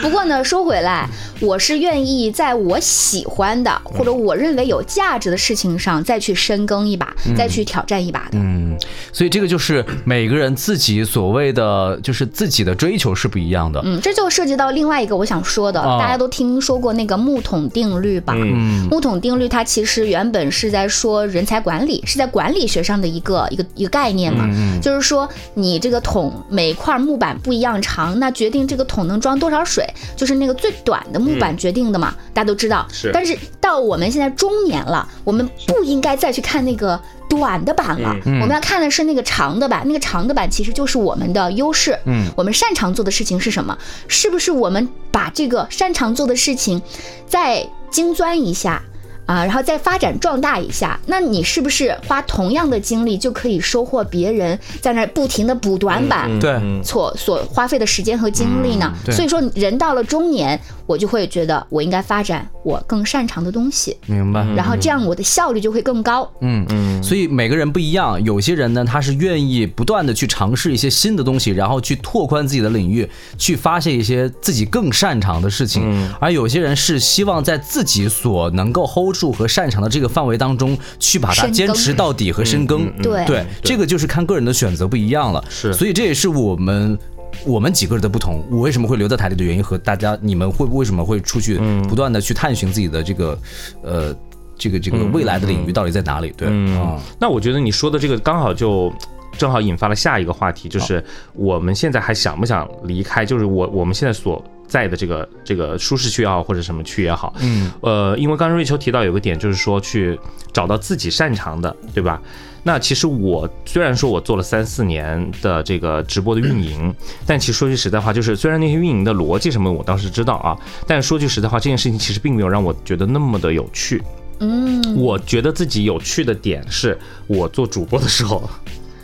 [0.00, 1.08] 不过呢，说回来，
[1.40, 8.38] 我是愿意在我喜欢的或者我认为有价值的事情上再去深耕一把，再去挑战一把的。
[8.38, 8.76] 嗯，
[9.12, 13.80] 所以这个就是每个人自己所谓的，就是自己的追求是不一样的。
[13.84, 18.34] 嗯，这就涉及到另外一个我想说的，哦大家都听说过那个木桶定律吧？
[18.36, 18.88] 嗯。
[18.90, 24.80] 木桶定律它其实原本是在说人才管理，是在管理学上的一个一个一个概念嘛，嗯。
[24.80, 29.84] 就是说你这个桶每块木板不一样长，那决定这个桶能装多少水，
[30.16, 32.86] 就是那个最短的木板决定的嘛，大家都知道。
[32.92, 37.00] 是但是到我们现在中年了，我们不应该再去看那个。
[37.28, 39.82] 短的版了，我们要看的是那个长的版。
[39.86, 43.76] 那个长的版其实就是我们的优势，嗯，我们擅长做的事情是什么？
[44.08, 46.80] 是不是我们把这个擅长做的事情
[47.26, 48.82] 再精钻一下？
[49.28, 56.26] 啊，然后再发展壮大一下，那你是不是花同样的精力就可以收获别人在那儿不停的补短板？
[56.30, 58.90] 嗯对错所所花费的时间和精力呢？
[59.04, 64.42] 对所以说，人到了中年，我就会觉得我应该发展我更擅长的东西，明白。
[64.56, 66.26] 然后这样我的效率就会更高。
[66.40, 73.06] 嗯嗯，所以每个人不一样，有些人呢，他是愿意不断的去尝试一些新的东西，然后去拓宽自己的领域，
[73.36, 76.08] 去发现一些自己更擅长的事情。
[76.18, 82.86] 而有些人是希望在自己所能够 hold 住和擅长的这个范围当中，去把它坚持到底和深耕。
[82.86, 85.44] 嗯嗯对对，这个就是看个人的选择不一样了。
[85.48, 86.98] 是所以这也是我们。
[87.44, 93.38] 我们几个人的不同，我为什么会留在台里的原因和大家，你们会为什么会出去不断的去探寻自己的这个，
[93.82, 94.16] 呃，
[94.56, 96.32] 这个这个未来的领域到底在哪里？
[96.36, 98.90] 对，嗯啊，那我觉得你说的这个刚好就
[99.36, 101.04] 正好引发了下一个话题，就是
[101.34, 103.26] 我们现在还想不想离开？
[103.26, 110.18] 就是我我们现在所在的这个这个舒适区也好，或者什么区也好，嗯，呃，因为刚刚瑞秋提到有个点，就是说去
[110.52, 112.20] 找到自己擅长的，对吧？
[112.64, 116.94] 那其实我虽然说我做了三四年的这个直播的运营，
[117.24, 120.54] 但其实说句实在话，就是虽然那些运营的逻辑什么我当时知道啊，
[120.86, 124.02] 但说句实在话，这件事情其实并没有让我觉得那么的有趣。
[124.40, 126.96] 嗯，我觉得自己有趣的点是
[127.26, 128.48] 我做主播的时候。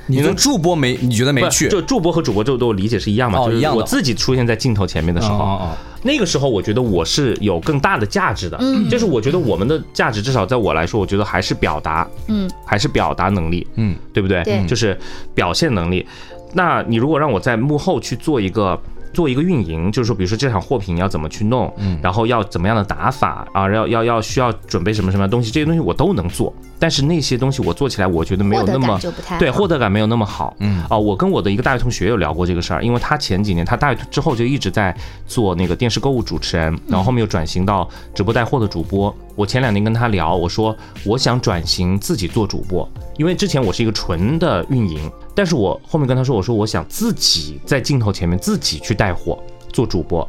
[0.07, 0.99] 你的助播没？
[1.01, 1.69] 你觉得没趣？
[1.69, 3.39] 就助播和主播这都理解是一样嘛？
[3.39, 5.69] 哦，一样我自己出现在镜头前面的时候，
[6.03, 8.57] 那个时候我觉得我是有更大的价值的。
[8.61, 14.43] 嗯，就是我觉得我们的价值，至少在我来说，我觉得还是表达，嗯，还是表达能力，嗯，对不对？
[14.45, 14.99] 对，就是
[15.35, 16.07] 表现能力。
[16.53, 18.81] 那你如果让我在幕后去做一个。
[19.15, 26.53] 做一个运营，就是说，比如说这场货品要怎么去弄，嗯，然后要怎么样的打法啊，要要要需要准备什么什么东西，这些东西我都能做。
[26.79, 29.01] 但是那些东西我做起来，我觉得没有那么
[29.39, 30.55] 对，获得感没有那么好。
[30.59, 34.95] 嗯，啊，我跟我的一个大学同学有聊过这个事儿，因为他前几年他大学之后就一直在
[35.27, 39.15] 做那个电视购物主持人，然后后面又转型到直播带货的主播。
[39.37, 42.87] 我前两年跟他聊，我说我想转型自己做主播，
[43.17, 45.11] 因为之前我是一个纯的运营。
[45.35, 50.29] 但是我后面跟他说，我说我想自己在镜头前面自己去带货做主播，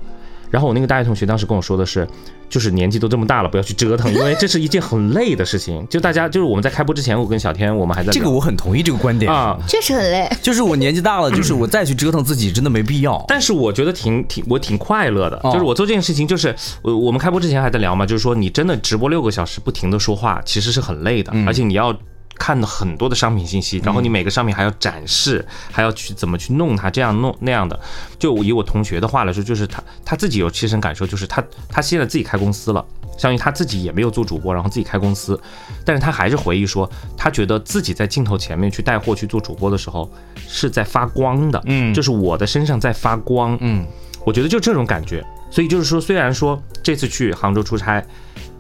[0.50, 2.08] 然后我那个大学同学当时跟我说的是，
[2.50, 5.86] 就是年纪都这么大了，不要去折腾，因为这是一件很累的事情。
[5.90, 10.30] 就大家就是我们在开播之前，我跟小天我们还在这个我很同意这个观点啊，确实很累。
[10.42, 13.24] 就是我年纪大了，就是我再去折腾自己真的没必要。
[13.28, 21.96] 但是我觉得挺挺我挺快乐的，就是我做这件事情，就是我我们开播之前还在聊嘛，就是说你真的直播六个小时不停的说话，其实是很累的，而且你要。
[22.38, 27.80] 看了很多的商品信息，然后你每个商品还要展示，还要去怎么去弄它，这样弄那样的。
[28.20, 32.86] 就以我同学的话来说，就是他他自己有切身感受，就是他他现在自己开公司了，
[33.18, 35.40] 相当于他自己也没有做主播，然后自己开公司，
[35.84, 40.12] 但是他还是回忆说，他觉得自己在镜头前面去带货去做主播的时候
[40.48, 43.86] 是在发光的，嗯，就是我的身上在发光，嗯，
[44.26, 45.26] 我觉得就这种感觉。
[45.50, 48.04] 所以就是说，虽然说这次去杭州出差，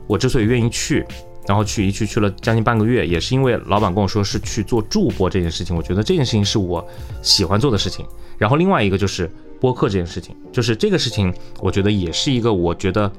[0.07, 1.05] 我之所以愿意去。
[1.47, 6.85] 然后去一去去了将近半个月，也是因为老板跟我说是去做助播这件事情，我觉得这件事情是我
[7.21, 8.05] 喜欢做的事情。
[8.37, 9.29] 然后另外一个就是
[9.59, 13.11] 播客这件事情，就是这个事情，我觉得也是一个我觉得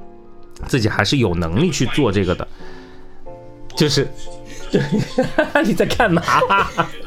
[0.67, 2.47] 自己还是有能力去做这个的。
[3.75, 4.07] 就是，
[4.71, 4.81] 对，
[5.63, 6.23] 你在干嘛？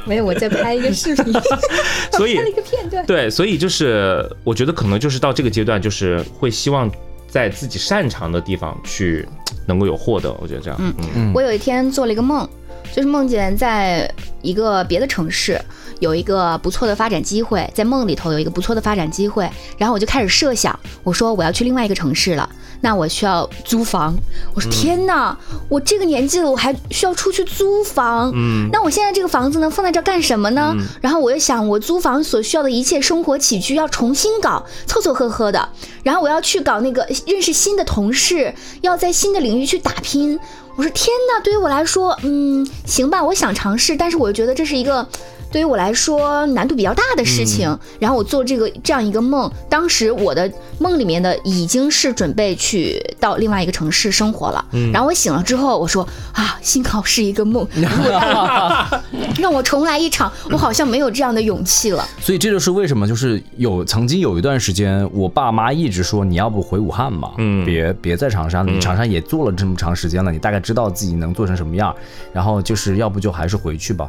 [0.06, 1.32] 没有，我在拍一个视频，
[2.16, 3.04] 所以拍了一个片段。
[3.06, 6.88] 对，所以就是我觉得可能就是到这个阶段，就是会希望
[7.30, 9.26] 在自己擅长的地方去。
[9.66, 10.76] 能够有获得，我觉得这样。
[10.80, 12.48] 嗯嗯，我有一天做了一个梦，
[12.92, 14.10] 就是梦见在
[14.42, 15.60] 一个别的城市
[15.98, 22.48] 有一个不错的发展机会，在梦里头有一个不错的发展机会，然后我就开始设想，我说我要去另外一个城市了。
[22.82, 24.16] 那我需要租房，
[24.54, 25.36] 我说天哪，
[25.68, 28.32] 我这个年纪了，我还需要出去租房。
[28.34, 30.74] 嗯，那我现在这个房子呢，放在这干什么呢？
[31.02, 35.68] 然后我又想，我租房所需要的一切生活起居要重新搞，凑凑合合的。
[36.02, 40.40] 然后我要去搞那个认识新的同事，要在新的领域去打拼。
[40.80, 45.06] 我说天哪，对于我来说，嗯，行吧，我想尝试，但是我觉得这是一个。
[45.50, 54.64] 对于我来说难度比较大的事情，然后我做这个这样一个梦，当时我的梦里面的已经是准备去到另外一个城市生活了。
[54.92, 57.66] 然后我醒了之后，我说啊，幸好是一个梦，
[59.38, 62.06] 让我重来一场，我好像没有这样的勇气了。
[62.20, 71.94] 所以这就是为什么，就是有曾经有一段时间，我爸妈一直说你要不回武汉嘛，嗯，别别在长沙，你长沙也做了这么长时间了，你大概知道自己能做成什么样，
[72.32, 74.08] 然后就是要不就还是回去吧。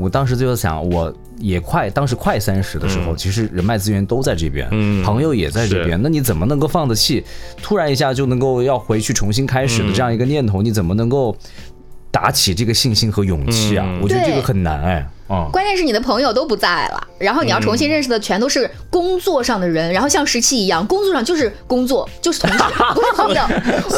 [0.00, 4.68] 我当时就在想，我也快，当时快三十的时候，其实人脉资源都在这边，
[5.04, 7.22] 朋友也在这边，那你怎么能够放得弃？
[7.62, 11.36] 突然一下就能够要回去重新开始的这样一个念头，你怎么能够
[12.10, 13.86] 打起这个信心和勇气啊？
[14.02, 15.06] 我觉得这个很难哎。
[15.52, 22.58] 关键是你的朋友都不在了，然后你要重新认识的全都是工作上的人，然后像十七一样，工作上就是工作，就是同事，
[22.94, 23.42] 不是朋友。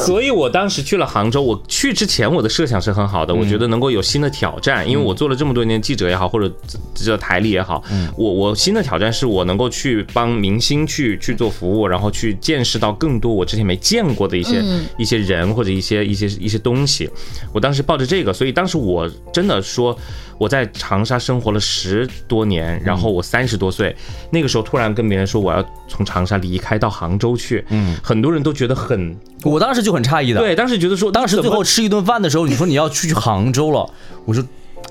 [0.04, 6.52] 所以我当时去了杭州，我去之前我的设想是很好的，我觉得能够有新的挑战，因为我做了这么多年记者也好，或者
[6.94, 7.82] 这台历也好，
[8.16, 14.62] 我我新的挑战是我能够去帮明星去去做服务，然后去见识到更多我之前没见过的一些
[14.98, 17.08] 一些人或者一些一些一些东西。
[17.54, 19.96] 我当时抱着这个，所以当时我真的说。
[20.38, 23.94] 我在长沙生活了十多年，然后我三十多岁，
[24.30, 33.88] 那个时候突然跟别人说我要从长沙离开到杭州去，嗯，很多人都觉得很，我当时就很诧异的，对，当时觉得说，当时最后吃一顿饭的时候，你说你要去杭州了，
[34.24, 34.44] 我说。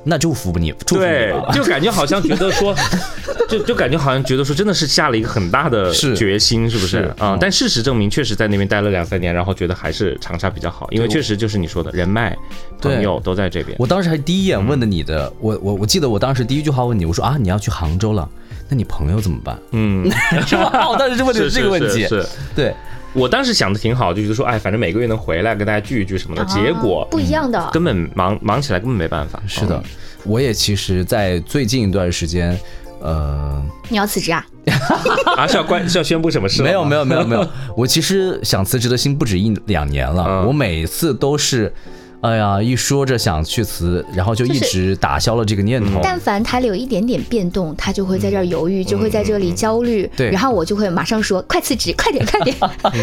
[0.04, 1.54] 那祝福你，祝福你。
[1.54, 2.76] 就感觉好像觉得说，
[3.48, 12.36] 就就感觉好像觉得说，真的是下了一个很大的决心，是不是是啊、嗯但事实证明，确实在那边待了两三年，然后觉得还是长沙比较好，因为确实就是你说的人脉、
[12.82, 13.76] 对朋友都在这边。
[13.80, 18.28] 我当时还第一眼问的你的，我我我记得我当时第一句话问你，我说啊你要去杭州了，
[18.70, 19.58] 那你朋友怎么办？
[19.72, 20.10] 嗯，
[20.48, 20.90] 是吧？
[20.90, 22.08] 我当时就问的是是这个问题
[22.56, 22.74] 对，
[23.14, 26.46] 我当时想的挺好，就觉得说，哎，反正每个月能回来跟大家聚一聚什么的。
[26.46, 29.42] 结果啊不一样的，根本忙忙起来根本没办法。
[29.48, 29.84] 是的，
[30.24, 32.58] 我也其实，在最近一段时间，
[33.02, 34.46] 呃，你要辞职啊？
[35.36, 36.62] 啊，是要关是要宣布什么事？
[36.64, 41.74] 没有没有，有没有没有， 我其实想辞职的心不止一两年了，嗯我每次都是。
[42.22, 46.00] 哎呀，一说着想去辞，然后就一直打消了这个念头。
[46.04, 50.10] 但凡台里有一点点变动，他就会在这儿犹豫，就会在这里焦虑。
[50.16, 52.56] 对然后我就会马上说：“快辞职，快点，快点。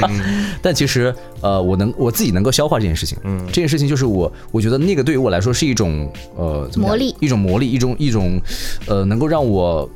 [0.63, 3.19] 但其实，呃，我能我自己能够消化这件事情。
[3.25, 8.41] 嗯，这件事情就是我，我觉得那个对于我来说是一种呃魔力一种魔力，一种一种
[8.87, 9.89] 呃能够让我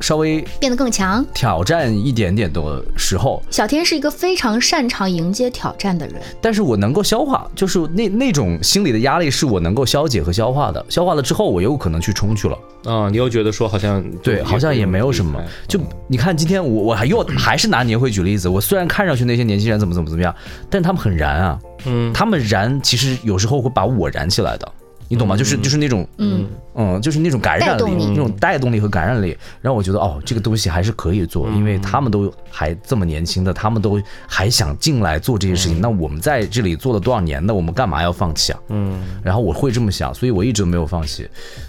[0.00, 1.24] 稍微”变得更强。
[1.34, 10.84] 挑战一点点的时候，小天是一个非常擅长迎接挑战的人，但是我能够消化，就是那那种心理的压力是我能够消解和消化的。
[10.88, 12.58] 消化了之后，我又可能去冲去了。
[12.84, 15.42] 啊，你又觉得说好像对，好像也没有什么。
[15.66, 18.48] 就你看，今天我我还又 还是拿年会举例子。
[18.48, 20.34] 我虽然看上去那些年轻人怎么怎么怎么样，
[20.70, 21.58] 但他们很燃啊。
[21.84, 24.72] 嗯，他们燃，其实有时候会把我燃起来的，
[25.08, 25.36] 你懂吗？
[25.36, 26.46] 就是就是那种嗯。
[26.78, 38.60] 嗯，就是那种感染力，那种带动力和感染力，让我觉得哦，这个东西还是可以做，因为他们都还这么年轻的，他们都还想进来做这些事情，那我们在这里做了多少年那，我们干嘛要放弃啊？
[38.68, 41.26] 嗯，然后我会这么想，所以我一直没有放弃，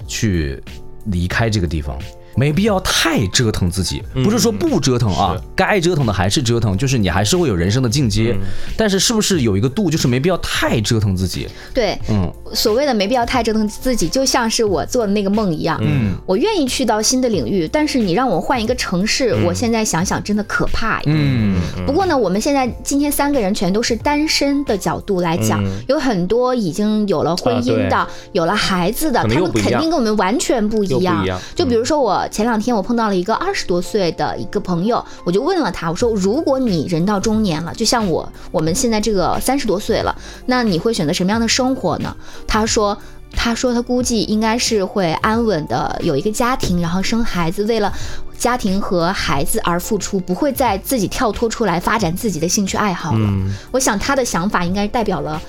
[0.07, 0.61] 去
[1.05, 1.97] 离开这个地方。
[2.37, 8.35] 没必要太折腾自己，不是说不折腾啊，该折腾的还是折腾，就是你还是会有人生的进阶，
[8.77, 12.31] 但是是不是有一个度，就是没必要太折腾自己，对，嗯。
[12.53, 15.77] 所谓的没必要太折腾自己，就像是我做的那个梦一样。
[15.81, 21.01] 嗯，我愿意去到新的领域，但是你让我换一个城市，我现在想想真的可怕。
[21.07, 21.59] 嗯。
[21.85, 25.69] 不过呢，我们现在今天三个人全都是单身的角度来讲，嗯。
[25.89, 31.01] 有很多已经有了婚姻的，有了孩子的，他们肯定跟我们完全不一又不。
[31.01, 31.37] 一样。
[31.53, 40.15] 就比如说我前两天我碰到了一个二十多岁的一个朋友，我就问了他，我说如果你人到中年了，就像我我们现在这个三十多岁了，
[40.45, 42.15] 那你会选择什么样的生活呢？
[42.47, 42.97] 他说。
[43.33, 47.91] 他说他估计应该是会安稳的有一个家庭，然后生孩子，为了
[48.37, 53.19] 家庭和孩子而付出，不会再自己跳脱出来发展自己的兴趣爱好了。
[53.19, 55.39] 嗯我想他的想法应该代表了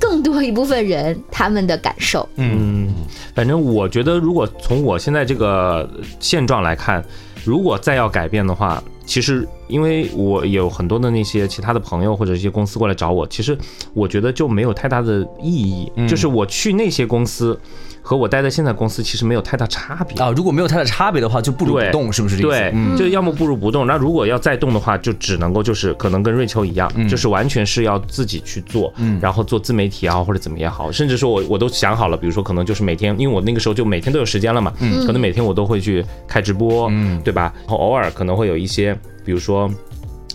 [0.00, 2.28] 更多一部分人他们的感受。
[2.36, 2.92] 嗯，
[3.34, 5.88] 反正我觉得，如果从我现在这个
[6.18, 7.04] 现状来看，
[7.44, 13.56] 如果再要改变的话，其实因为我有很多的那些其他的朋友或者一些公司过来找我，其实
[13.92, 15.90] 我觉得就没有太大的意义。
[16.08, 17.58] 就是我去那些公司
[18.02, 20.20] 和我待在现在公司其实没有太大差别。
[20.22, 22.48] 啊，如果没有太大差别的话，就不如不动，是不是这意思？
[22.48, 23.86] 对，嗯就要么不如不动。
[23.86, 36.90] 那如果要再动的话，就只能够就是可能跟瑞秋一样，嗯就是完全是要自己去做，然后做自媒体啊或者怎么也好，甚至说我我都想好了，比如说可能就是每天，因为我那个时候就每天都有时间了嘛，嗯可能每天我都会去开直播，
[37.24, 37.52] 对吧？
[37.60, 39.70] 然后偶尔可能会有一些，比如说。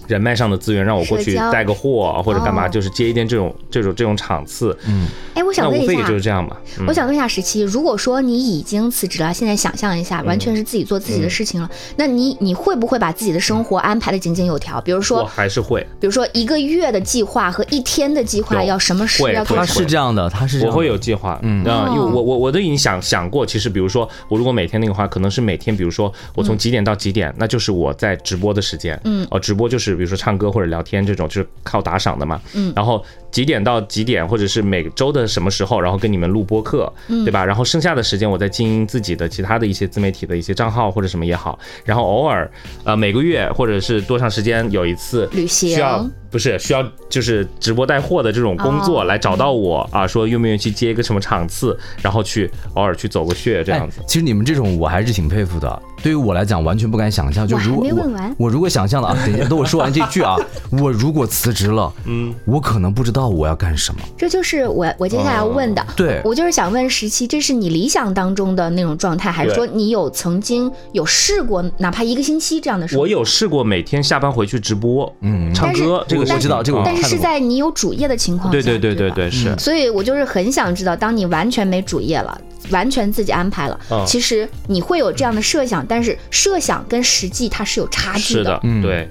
[0.07, 5.07] 人脉上的资源让我过去带个货或者干嘛，哦就是接一点这种这种这种场次，嗯。
[5.33, 5.91] 哎，我想问一下。
[5.91, 6.57] 那无非也就，是这样吧。
[6.79, 6.85] 嗯。
[6.87, 14.79] 我想问一下十七，如果说你已经辞职了，现在想象一下，完全是自己做自己的事情了，那你你会不会把自己的生活安排的井井有条？
[14.81, 19.81] 比如说我，还是会，比如说一个月的计划和一天的计划要什么事会他要做什么？
[19.81, 21.63] 是这样的，他是这样我会有计划，嗯。
[21.65, 32.73] 啊，因为哦我我我都已经想想过，其实比如说我如果每天那个话，可能是每天，比如说我从几点到几点，那就是我在直播的时间，嗯，哦，直播就是比如说唱歌或者聊天这种，就是靠打赏的嘛，嗯。
[32.75, 33.03] 然后
[33.35, 37.43] 几点到几点，或者是每周的什么时候，然后跟你们录播课，嗯对吧？
[37.43, 42.49] 然后剩下的时间我在经营自己的其他的一些自媒体的一些账号或者什么也好，然后偶尔
[42.85, 54.05] 呃每个月或者是多长时间有一次旅行需要不是需要就是直播带货的这种工作哦来找到我啊，说愿不愿意去接一个什么场次，然后去偶尔去走个穴这样子哎。。
[54.07, 55.81] 其实你们这种我还是挺佩服的。
[56.01, 57.47] 对于我来讲，完全不敢想象。
[57.47, 60.35] 就如果没问完我我如果想象了啊，等一下，等我说完这句啊，
[60.71, 64.01] 我如果辞职了，嗯，我可能不知道我要干什么。
[64.17, 65.85] 这就是我我接下来要问的。
[65.95, 66.21] 对。
[66.23, 73.01] 我就是想问十七，这是你理想当中的那种状态，还是说你有曾经有试过，哪怕一个星期这样的时候？
[73.01, 75.53] 我有试过每天下班回去直播，嗯。
[75.53, 79.55] 唱歌这个我知道这个但是是在你有主业的情况下，对对对对对是。
[79.57, 82.39] 所以我就是很想知道，当你完全没主业了，
[82.71, 84.03] 完全自己安排了，嗯。
[84.05, 88.81] 其实你会有这样的设想，但是设想跟实际它是有差距是的，嗯。
[88.81, 89.09] 对，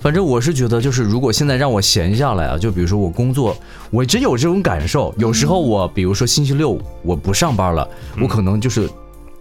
[0.00, 3.54] 反正我是觉得，就是如果现在让我闲下来啊，就比如说我工作，
[3.90, 5.14] 我真有这种感受。
[5.18, 7.86] 有时候我，比如说星期六我不上班了，
[8.20, 8.88] 我可能就是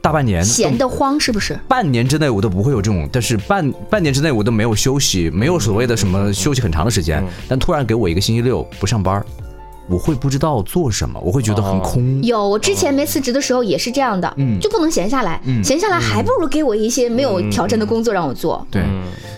[0.02, 1.58] 大半年闲得慌，是不是？
[1.68, 7.24] 半年之内我都不会有这种，但是半半年之内我都没有休息，没有所谓的什么休息很长的时间。
[7.48, 9.26] 但突然给我一个星期六不上班，
[9.90, 12.24] 我会不知道做什么，我会觉得很空。
[12.24, 14.60] 有，我之前没辞职的时候也是这样的，嗯。
[14.60, 15.64] 就不能闲下来，嗯。
[15.64, 18.66] 闲下来还不如给我一些没有挑战的工作让我做。
[18.70, 18.84] 对，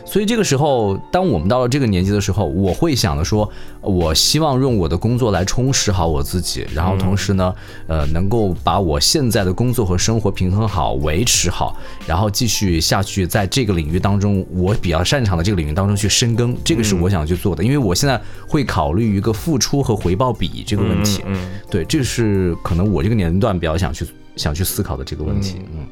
[0.05, 3.49] 所以这个时候，当我们到了这个年纪的时候，我会想的说，
[3.81, 7.53] 我希望用我的工作来充实好我自己，然后同时呢，
[7.87, 11.75] 呃，能够把我现在的工作和生活平衡好、维持好，
[12.05, 24.05] 然后继续下去，在这个领域当中，我比较擅长的这个领域当中去深耕，这个是我想去做的，因为我现在会考虑一个付出和回报比这个问题，嗯，对，这是可能我这个年龄段比较想去
[24.35, 25.87] 想去思考的这个问题，嗯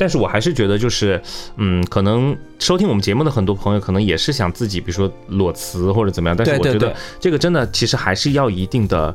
[0.00, 1.20] 但是我还是觉得，就是，
[1.56, 6.34] 嗯，可能收听我们节目的很多朋友，可能也是想自己，比如说裸辞或者怎么样。
[6.34, 9.14] 但是我觉得这个真的其实还是要一定的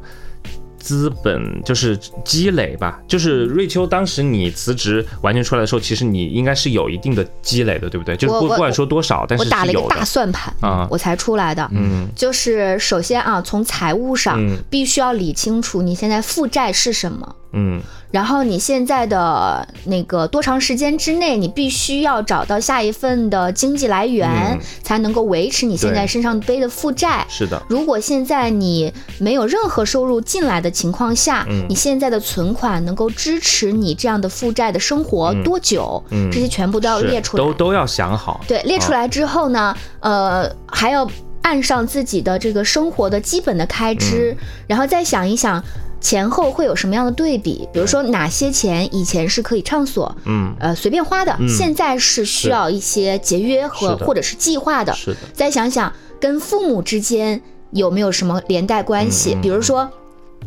[0.78, 3.02] 资本，就是积累吧。
[3.08, 8.16] 就是瑞秋当时你辞职完全出来的时候，其实你应该是有一定的积累的，对不对？
[8.16, 10.06] 就是不不管说多少，但是我打了一个大。
[10.06, 11.68] 算盘啊我才出来的。
[11.74, 17.36] 嗯就是首先啊，从财务上嗯必须要理清楚你现在负债是什么。
[17.58, 17.82] 嗯
[18.16, 27.26] 然后你现在的那个多长时间之内，你必须要找到下一份的经济来源，嗯才能够维持你现在身上背的负债。
[27.28, 28.89] 是的，如果现在你
[29.20, 36.01] 没有任何收入进来的情况下，嗯你现在的存款能够支持你这样的负债的生活多久？
[36.11, 37.43] 嗯这些全部都要列出来。
[37.43, 38.39] 都都要想好。
[38.47, 41.05] 对，列出来之后呢，呃，还要
[41.41, 45.61] 按上自己的这个生活的基本的开支，嗯然后再想一想
[46.06, 50.16] 前后会有什么样的对比，比如说哪些钱以前是可以畅所。
[50.26, 54.93] 嗯，呃，随便花的，嗯现在是需要一些节约和或者是计划的。
[54.93, 55.91] 是的，再想想
[56.22, 57.41] 跟父母之间
[57.72, 59.89] 有没有什么连带关系，比如说。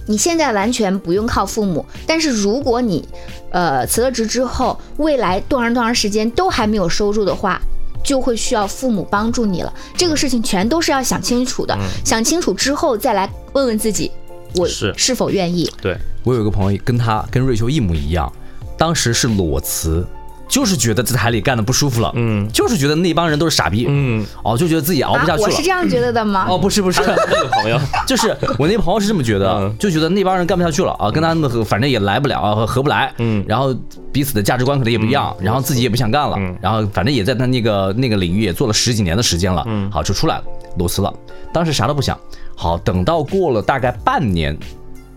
[0.06, 3.06] 你现在完全不用靠父母，但是如果你，
[3.50, 7.60] 呃，辞了职之后，未来多长多长时间都还没有收入的话，
[8.02, 9.70] 就会需要父母帮助你了。
[9.98, 14.10] 这个事情全都是要想清楚的，想清楚之后再来问问自己，
[14.54, 15.70] 我嗯是是否愿意。
[15.80, 18.30] 对，我有一个朋友跟他跟瑞秋一模一样，
[18.76, 20.06] 当时是裸辞，
[20.48, 25.48] 就是觉得在台里干的不舒服了，嗯就是觉得那帮人都是傻逼，嗯，哦，就觉得自己熬不下啊，去了。
[25.48, 26.46] 我是这样觉得的吗？
[26.48, 33.74] 哦，不是不是，那个朋友，就是我那朋友是这么觉得嗯，就觉得那帮人干不下去了啊，跟他们反正也来不了啊，合不来，嗯然后
[34.12, 40.44] 彼此的价值观可能也不一样，然后自己也不想干了嗯，然后反正也在他那个那个领域也做了十几年的时间了，嗯好就出来了，
[40.78, 41.12] 裸辞了，
[41.52, 42.18] 当时啥都不想，
[42.60, 44.58] 好等到过了大概半年，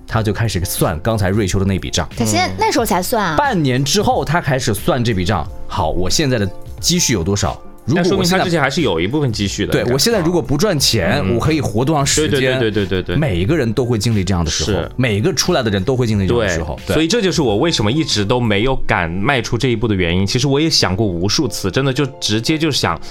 [0.08, 6.48] 他就开始算刚才瑞秋的那笔账，他现在那时候才算啊，半年之后他开始算这笔账，好，我现在的
[6.80, 7.60] 积蓄有多少？
[7.84, 9.72] 如但说明果我现在他之前还是有一部分积蓄的。
[9.72, 12.30] 对我现在如果不赚钱，嗯我可以活多长时间？
[12.30, 20.24] 对对对对对对每个人都会经历这样的时候是，每个出来的人都会经历这样的时候。，所以这就是我为什么一直都没有敢迈出这一步的原因。
[20.24, 23.02] 其实我也想过无数次，真的就直接就想，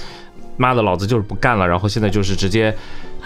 [0.55, 2.73] 妈的，老子就是不干了，然后现在就是直接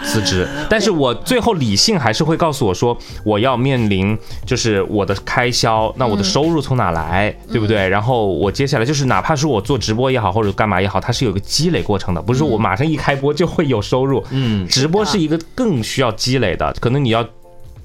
[0.04, 0.46] 辞职。
[0.68, 7.88] 但是我最后理性还是会告诉我说，我要面临就是我的开销，那我的收入从哪来，对不对？
[7.88, 14.22] 然后我接下来就是哪怕是我做直播也好，或者干嘛也好，它是有个积累过程的，不是说我马上一开播就会有收入。
[14.30, 17.26] 嗯，直播是一个更需要积累的，可能你要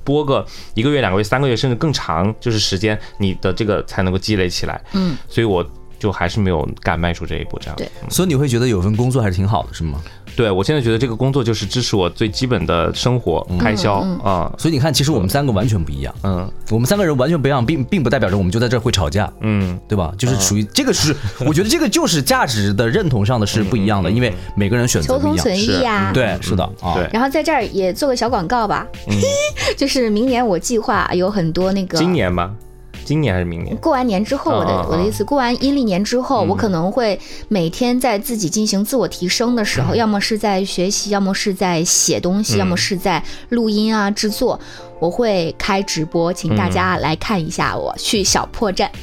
[0.04, 4.82] 播个一个月、两个月、三个月，甚至更长，就是时间，你的这个才能够积累起来。
[4.94, 5.64] 嗯，所以我
[6.00, 7.60] 就还是没有敢迈出这一步。
[7.60, 10.02] 这样，对所以你会觉得有份工作还是挺好的，是吗？
[10.36, 14.52] 对我现在觉得这个工作就是支持我最基本的生活开销啊。
[14.58, 16.50] 所以你看，其实我们三个完全不一样，嗯。
[16.70, 20.14] 我们三个人完全不一样，并并不代表着我们就在这儿会吵架，嗯，对吧？
[20.18, 21.14] 就是属于这个是，
[21.46, 25.38] 我觉得这个就是价值的认同上的是不一样的，因为每个人选择不一样。
[25.38, 26.94] 求同存异呀、对，是的啊。
[26.96, 27.10] 对。
[27.12, 28.88] 然后在这儿也做个小广告吧，
[29.76, 32.50] 就是明年我计划有很多那个今年吧，
[33.06, 33.76] 今年还是明年？
[33.78, 44.60] 过完年之后，我的啊啊啊我的意思，过完阴历年之嗯后，我可能会每天在自己进行自我提升的嗯时候，要么是在学习，要么是在写东西，要么是在录音啊制作，
[45.00, 48.90] 我会开直播，请大家来看一下我去小破站。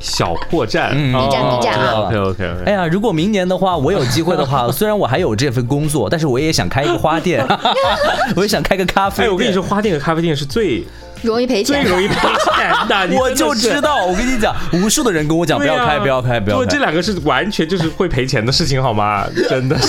[0.00, 2.72] 小破站嗯，B 站 B 站啊 OK OK 哎 OK。
[2.72, 7.44] 呀，如果明年的话，我有机会的话， 虽然我还有这份工作，但是我也想开一个花店，
[8.36, 9.24] 我也想开个咖啡。
[9.24, 10.84] 哎，我跟你说，，花店和咖啡店是最
[11.22, 11.82] 容易赔钱。
[11.82, 12.30] 最容易赔钱
[12.88, 16.84] 的，你我真的就是知道，我跟你讲，无数的人跟我讲不要开，不要开，不要对这。
[16.84, 19.26] 两个是完全就是会赔钱的事情，好吗？
[19.48, 19.88] 真的是，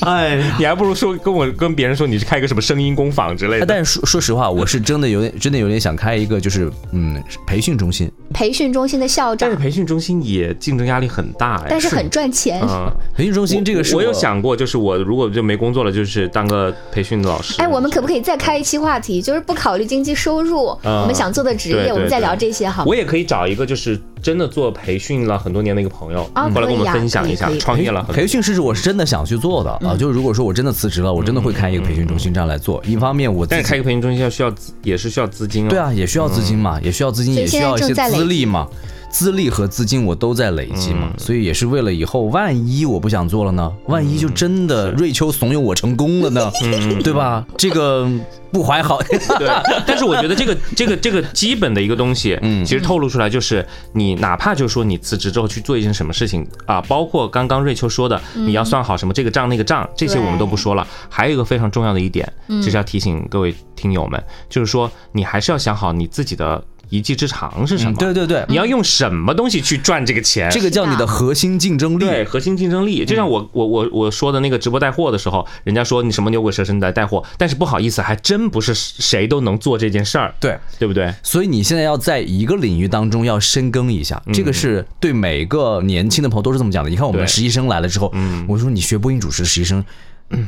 [0.00, 3.66] 哎，你还不如说跟我跟别人说你是开一个什么声音工坊之类的。
[3.66, 8.10] 但是说说实话，我是真的有点，真的有点想开一个，就是嗯，培训中心。
[8.32, 11.66] 培训中心的校长但是，培训中心也竞争压力很大哎。
[11.68, 12.62] 但是很赚钱。
[12.62, 17.56] 嗯，培训中心这个是我有，想过，就是我如果就没工作了，就是当个培训的老师。
[17.58, 22.94] 哎，我们可不可以再开一期话题，就是不考虑经济收入，嗯我们想做的职业，对对我们再聊这些好我？
[22.94, 29.96] 也可以找一个就是真的做培训了很多年的一个朋友，啊过来跟我们分享一下创业了培训是我是真的想去做的啊。
[29.96, 32.82] 就是如果说我真的辞职了，我真的会开一个培训中心这样来做。
[32.86, 35.70] 一方面我但是开一个培训中心要需要资，也是需要资金啊。
[35.70, 38.68] 对啊，也需要资金嘛，也需要资金，也需要一些资历嘛。
[39.14, 46.50] 资历和资金我都在累积嘛，所以也是为了以后万一我不想做了呢，万一就真的瑞秋怂恿我成功了呢，
[47.04, 47.46] 对吧？
[47.56, 48.10] 这个
[48.50, 49.00] 不怀好，
[49.38, 49.48] 对，
[49.86, 52.64] 但是我觉得这个这个这个基本的一个东西，嗯。
[52.64, 60.84] 其实透露出来就是你哪怕就说你辞职之后去做一件什么事情啊，包括刚刚瑞秋说的，你要算好什么这个账那个账，这些我们都不说了。
[61.08, 67.92] 还有一个非常重要的一点，就是要提醒各位听友们，就是说你还是要想好你自己的一技之长是什么。
[67.92, 70.50] 嗯对对对，你要用什么东西去赚这个钱？
[70.50, 72.04] 这个叫你的核心竞争力。
[72.04, 81.14] 对核心竞争力，就像我我我我说的那个直播带货的时候，人家说你什么牛鬼蛇神来带货，但是不好意思，还真不是谁都能做这件事儿，对，对不对？
[81.22, 86.90] 所以你现在要在一个领域当中要深耕一下，这个是对每个年轻的朋友都是这么讲的。
[86.90, 88.12] 你看我们实习生来了之后，
[88.46, 89.84] 我说你学播音主持的实习生，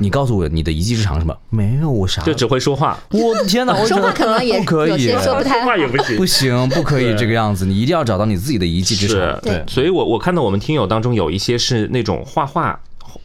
[0.01, 1.37] 你告诉我你的一技之长是什么？
[1.51, 2.23] 没有，我啥？
[2.23, 5.77] 就只会说话，我的天哪，我说话可能也不可以有些，说不太话。
[5.77, 6.27] 也不行不。
[6.27, 9.39] 行，不可以这个样子，你一定要找到你自己的一技之长。
[9.43, 12.79] 对所以我我看到我们听友当中有一些是那种画画。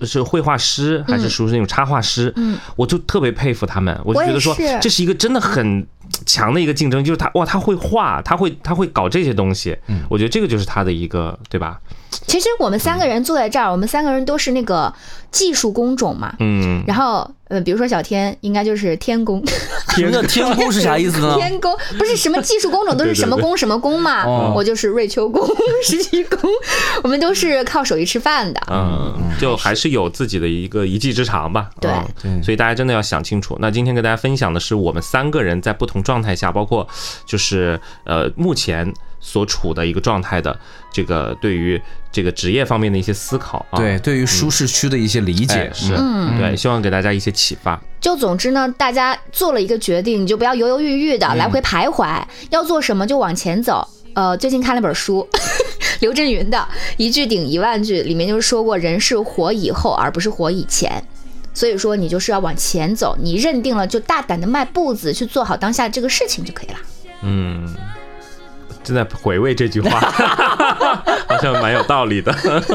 [0.03, 2.33] 是绘画师还是属于那种插画师？
[2.35, 5.85] 嗯，我就特别佩服他们，我就觉得说这是一个真的很
[6.25, 11.79] 强的一个竞争，就是他哇，他会画，他会他会搞这些东西，嗯我觉得这个就是他的一个对吧？
[12.27, 14.93] 其实我们三个人坐在这儿，我们三个人都是那个
[15.31, 16.35] 技术工种嘛。
[16.39, 19.41] 嗯，然后，呃，比如说小天应该就是天工，
[19.95, 21.35] 什么叫天工是啥意思呢？
[21.39, 24.25] 天工不是什么技术工种都是什么工什么工嘛。
[24.25, 25.41] 哦我就是瑞秋工、
[25.85, 26.37] 实习工，
[27.03, 28.61] 我们都是靠手艺吃饭的。
[28.69, 31.69] 嗯，就还是有自己的一个一技之长吧。
[31.79, 31.89] 对
[32.23, 33.57] 嗯所以大家真的要想清楚。
[33.61, 36.87] 那今天跟大家分享的是我们三个人在不同状态下，包括
[37.25, 40.55] 就是呃目前所处的一个状态的
[40.91, 41.81] 这个对于
[42.11, 43.77] 这个职业方面的一些思考啊。
[43.77, 47.81] 对，对于舒适区的一些理解哎，是，嗯对，希望给大家一些启发。
[47.99, 53.87] 就总之呢，大家做了一个决定，你就不要犹犹豫豫的来回徘徊，要做什么就往前走。
[54.13, 55.25] 呃，最近看了本书，
[56.01, 56.57] 刘震云的
[56.97, 61.01] 《一句顶一万句》，里面就是说过，人是活以后，而不是活以前。
[61.53, 66.77] 所以说，你就是要往前走，你认定了就大胆的迈步子去做好当下这个事情就可以了。
[67.23, 67.67] 嗯，
[68.83, 69.99] 正在回味这句话，
[71.27, 72.33] 好像蛮有道理的。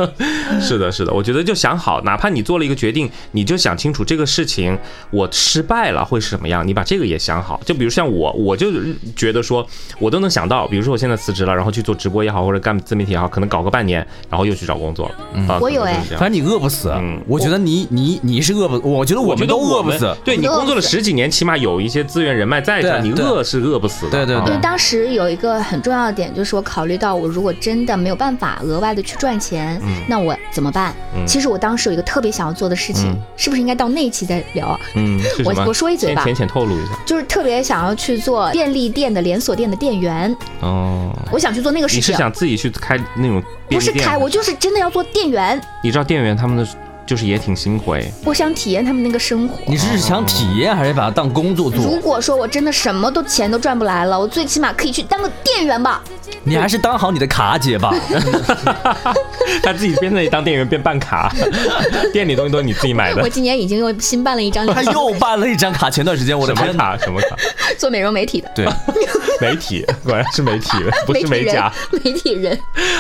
[0.60, 4.76] 是的，是的，我觉得就想好，哪怕你做了一个决定，你就想清楚这个事情
[5.10, 7.60] 我失败了会是什么样，你把这个也想好。
[7.64, 8.70] 就比如像我，我就
[9.14, 9.66] 觉得说，
[9.98, 15.14] 我都能想到，比如说我现在辞职了，然后去做直播也好，或者干自媒体也好，可能搞个半年，然后又去找工作了。
[15.34, 17.20] 嗯我有哎反正你饿不死嗯。
[17.26, 20.14] 我觉得你你你是饿不，我觉得我们都饿不死。
[20.24, 24.12] 对你工作了十几年，起码有一些资源人脉在这，你饿是饿不死的。
[24.12, 30.94] 对对对啊因为当时有一个很重要的点，就是我考虑到我如果真的没有办法额外的去赚钱，那我怎么办？
[31.26, 34.80] 其实我当时有一个特别想要做的事情，嗯是不是应该到那一期再聊啊？
[34.94, 35.18] 嗯？
[35.44, 36.92] 我我说一嘴吧浅浅透露一下。
[37.06, 42.00] 就是特别想要去做便利店的连锁店的店员，哦，我想去做那个事情。
[42.00, 46.66] 你是想自己去开那种不是开，我就是真的要做店员，你知道店员他们的
[47.06, 48.02] 就是也挺辛苦哎。
[48.24, 49.58] 我想体验他们那个生活。
[49.66, 52.00] 你是想体验还是把它当工作做如？
[52.00, 56.02] 果说我真的什么都钱都赚不来了，我最起码可以去当个店员吧。
[56.42, 57.92] 你还是当好你的卡姐吧。
[59.62, 61.32] 他自己边那里当店员边办卡，
[62.12, 63.28] 店里东西都是你自己买的我。
[63.28, 66.72] 今年已经又新办了一张他又办了一张卡，前段时间我的什么！
[66.72, 66.96] 卡？
[66.98, 67.36] 什么卡？
[67.78, 68.66] 做美容媒体的，对，
[69.40, 70.68] 媒体，果然是媒体，
[71.06, 71.72] 不是媒体人美甲。，
[72.04, 72.58] 媒体人。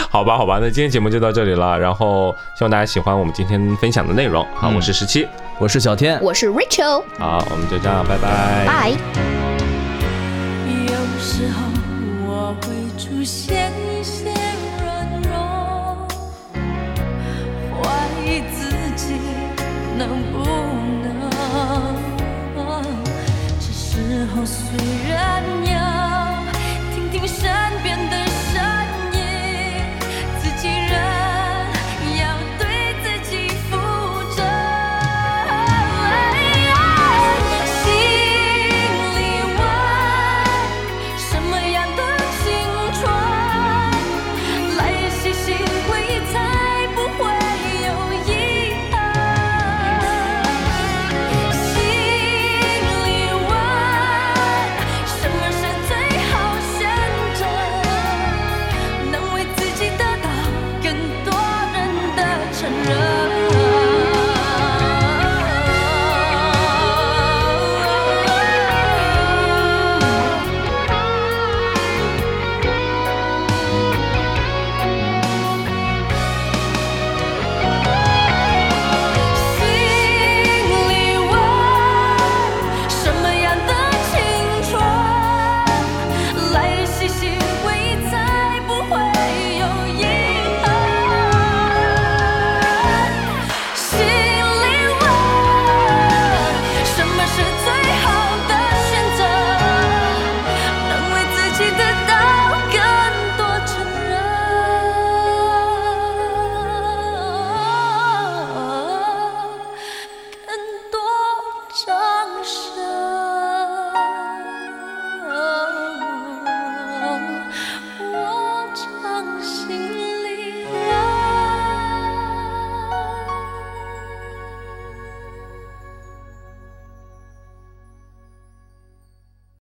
[0.08, 1.78] 好吧，好吧，那今天节目就到这里了。
[1.78, 4.44] 然后希望大家喜欢我们今天分享的内容。
[4.56, 5.28] 好，我是十七。
[5.60, 8.64] 我是小天，我是 Rachel，好，我们就这样，拜拜。
[8.66, 8.90] 拜。
[8.90, 8.96] 有
[11.18, 11.62] 时候
[12.26, 12.66] 我会
[12.98, 13.65] 出现